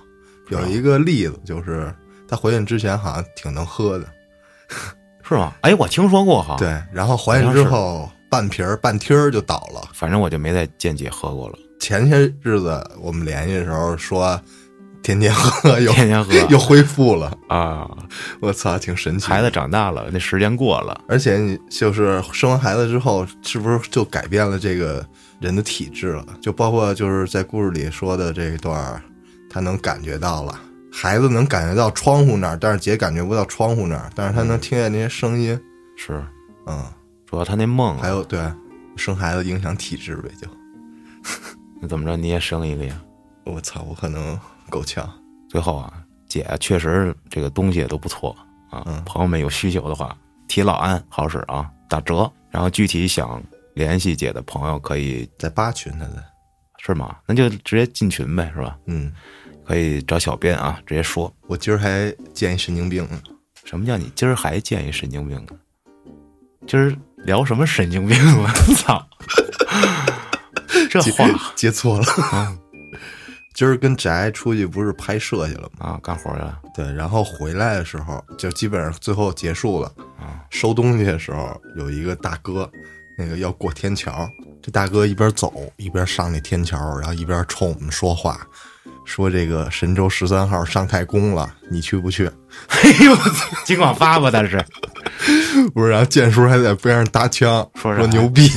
[0.49, 1.93] 有一个例子就是，
[2.27, 4.07] 她怀孕之前好像挺能喝的，
[5.23, 5.53] 是吗？
[5.61, 9.81] 哎，我听说过哈，，对，然后怀孕之后半瓶儿半听儿就倒了。
[9.93, 14.39] 反正我就没再见姐喝过了，前些日子我们联系的时候说，
[15.01, 17.89] 天天喝又天天喝 又恢复了，啊。
[18.39, 19.27] 我操，挺神奇。
[19.27, 25.05] 孩子长大了，那时间过了，而且你就是生完孩子之后，是不是就改变了这个
[25.39, 26.25] 人的体质了？
[26.41, 29.01] 就包括就是在故事里说的这一段，
[29.49, 30.59] 他能感觉到了，
[30.93, 35.59] 孩子能感觉到窗户那儿，但是姐感觉不到窗户那儿，但是他能听见那些声音。
[35.97, 36.23] 是
[36.67, 36.85] 嗯，
[37.25, 38.39] 主要他那梦啊，还有对
[38.95, 40.47] 生孩子影响体质呗，就
[41.81, 43.01] 那怎么着你也生一个呀？
[43.45, 44.39] 我操，我可能
[44.69, 45.09] 够呛。
[45.49, 45.91] 最后啊，
[46.27, 48.35] 姐确实这个东西也都不错
[48.69, 48.83] 啊。
[48.85, 50.15] 嗯朋友们有需求的话，
[50.47, 52.31] 提老安好使啊，打折。
[52.51, 53.41] 然后具体想
[53.73, 56.23] 联系姐的朋友可以在八群他的，
[56.77, 57.17] 是吗？
[57.27, 58.77] 那就直接进群呗，是吧？
[58.85, 59.11] 嗯，
[59.65, 63.21] 可以找小编啊，直接说我今儿还见一神经病呢。
[63.65, 65.53] 什么叫你今儿还见一神经病呢？
[66.67, 66.95] 今儿
[67.25, 68.49] 聊什么神经病了？
[68.77, 69.05] 操！
[70.89, 72.05] 这话接错了。
[72.31, 72.57] 啊
[73.55, 75.85] 今儿跟宅出去不是拍摄去了吗？
[75.85, 79.87] 啊，干活去了对，然后回来的时候就基本上最后结束了。
[80.19, 82.69] 啊收东西的时候，有一个大哥，
[83.15, 84.27] 那个要过天桥，
[84.59, 88.45] 这大哥一边走一边上那天桥，然后一边冲我们说话，
[89.05, 92.25] 说这个神舟十三号上太空了，你去不去？
[92.69, 93.17] 哎呦，
[93.65, 94.63] 尽管发吧，但是
[95.73, 98.49] 不是，然后建叔还在边上搭腔，说说牛逼，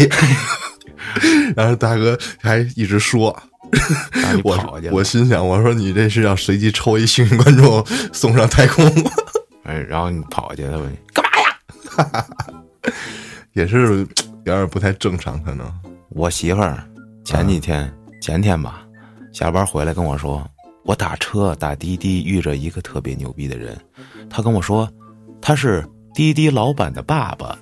[1.56, 3.36] 然后大哥还一直说。
[4.44, 4.80] 我。
[4.92, 8.84] 我心想，我说你这是要随机抽一幸运观众送上太空，
[9.64, 12.26] 哎，然后你跑去，他问你干嘛呀？
[13.54, 14.06] 也是
[14.44, 15.68] 有点不太正常，可能。
[16.10, 16.82] 我媳妇儿
[17.24, 17.92] 前几天、
[18.22, 18.85] 前天吧，
[19.36, 20.42] 下班回来跟我说，
[20.82, 23.78] 我打车打滴滴遇着一个特别牛逼的人，
[24.30, 24.88] 他跟我说
[25.42, 27.54] 他是滴滴老板的爸爸，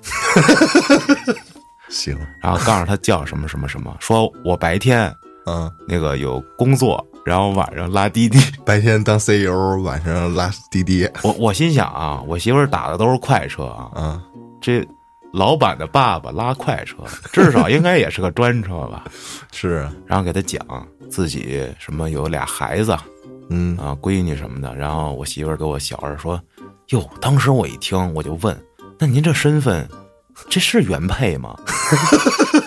[1.91, 5.13] 行， 然后告诉他叫什么什么什么，说我白天
[5.47, 8.39] 嗯，那个有工作，然后晚上拉滴滴。
[8.65, 14.21] 白天当 CEO，晚上拉滴滴，我我心想啊，我媳妇儿打的都是快车啊，嗯，
[14.61, 14.81] 这
[15.35, 16.97] 老板的爸爸拉快车，
[17.33, 19.03] 至少应该也是个专车吧。
[19.51, 20.65] 是，然后给他讲
[21.09, 22.97] 自己什么有俩孩子
[23.49, 24.73] 嗯啊、闺女什么的。
[24.75, 26.41] 然后我媳妇儿给我小儿说
[26.91, 28.57] ：“哟，当时我一听我就问，
[28.97, 29.87] 那您这身份，
[30.49, 31.53] 这是原配吗？”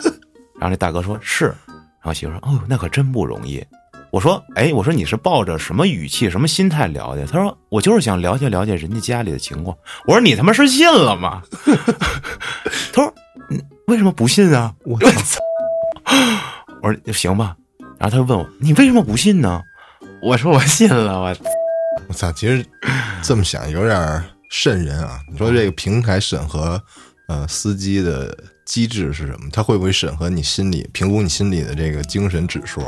[0.61, 3.65] 然后这大哥说是，然后媳妇儿说：“哦，那可真不容易。”
[4.11, 11.43] 我说：“哎，我说你是抱着什么语气、什么心态聊的？”他说：“我就是想了解了解人家家里的情况。”我说：“你他妈是信了吗？”
[12.93, 13.15] 他说
[13.51, 15.39] ：“嗯，为什么不信啊？”我操！
[16.83, 17.57] 我说行吧，
[17.99, 19.61] 然后他就问我：“你为什么不信呢？”
[20.23, 21.37] 我说：“我信了。”我
[22.09, 22.65] 我操，其实
[23.23, 25.21] 这么想有点儿瘆人啊！
[25.31, 26.81] 你说这个平台审核
[27.27, 28.35] 呃司机的
[28.65, 29.51] 机制是什么？
[29.53, 32.81] 他会不会审核你心理、评估你心理的这个精神指数？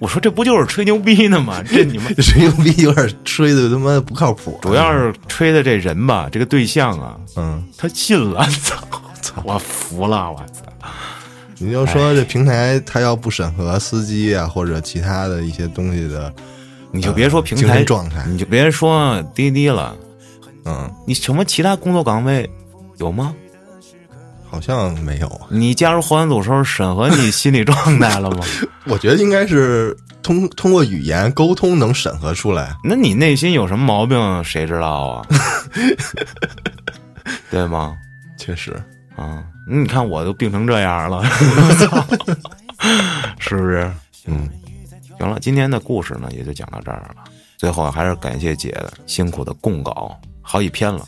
[0.00, 1.62] 我说这不就是吹牛逼呢吗？
[1.68, 8.76] 这你们吹牛逼有点吹的他妈不靠谱啊、主要是吹的这人吧，这个对象啊，嗯，他信了，操
[9.20, 10.64] 操，我服了，我操！
[11.58, 16.32] 你就说这平台他要不审核司机啊或者其他的一些东西的，
[16.90, 19.94] 你就别说平台神状态你就别说滴滴了，
[20.64, 22.48] 嗯，你什么其他工作岗位
[22.96, 23.34] 有吗？
[24.50, 25.46] 好像没有啊。
[25.50, 28.44] 你加入后援组时候审核你心理状态了吗？
[28.86, 32.74] 我觉得应该是通通过语言沟通能审核出来。
[32.82, 35.26] 那你内心有什么毛病，谁知道啊？
[37.50, 37.96] 对吗？
[38.38, 38.72] 确实，
[39.16, 41.22] 啊，你看我都病成这样了，
[43.38, 43.90] 是不是？
[44.26, 44.48] 嗯，
[45.18, 47.24] 行了，今天的故事呢也就讲到这儿了。
[47.56, 51.06] 最后还是感谢姐的辛苦的供稿，好几篇了。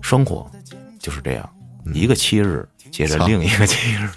[0.00, 0.50] 生活
[0.98, 1.48] 就是这样，
[1.92, 4.08] 一个七日接着另一个七日。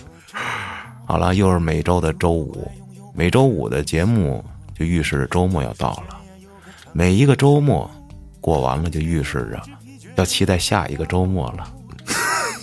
[1.08, 2.70] 好了，又是每周的周五，
[3.14, 4.44] 每周五的节目
[4.78, 6.18] 就预示着周末要到了。
[6.94, 7.90] 每一个周末
[8.42, 9.62] 过完了，就预示着
[10.16, 11.74] 要期待下一个周末了。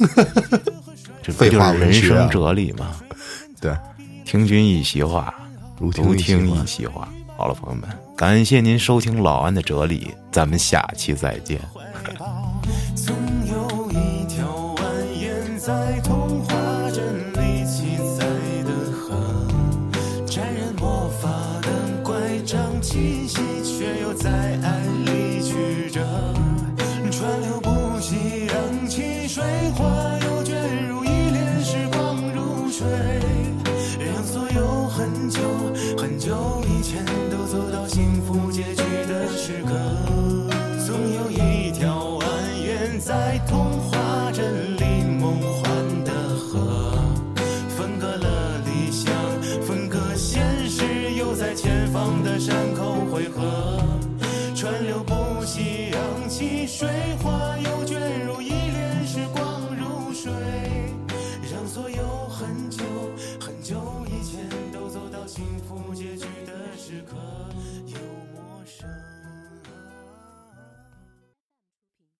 [1.22, 2.96] 这不就是人生哲理吗？
[3.61, 3.76] 对，
[4.24, 5.32] 听君一席话，
[5.78, 7.09] 如如听一一席话。
[7.36, 11.61] 好了，朋友们，感谢您收听老安的哲理，咱们下期再见。
[15.62, 16.00] 在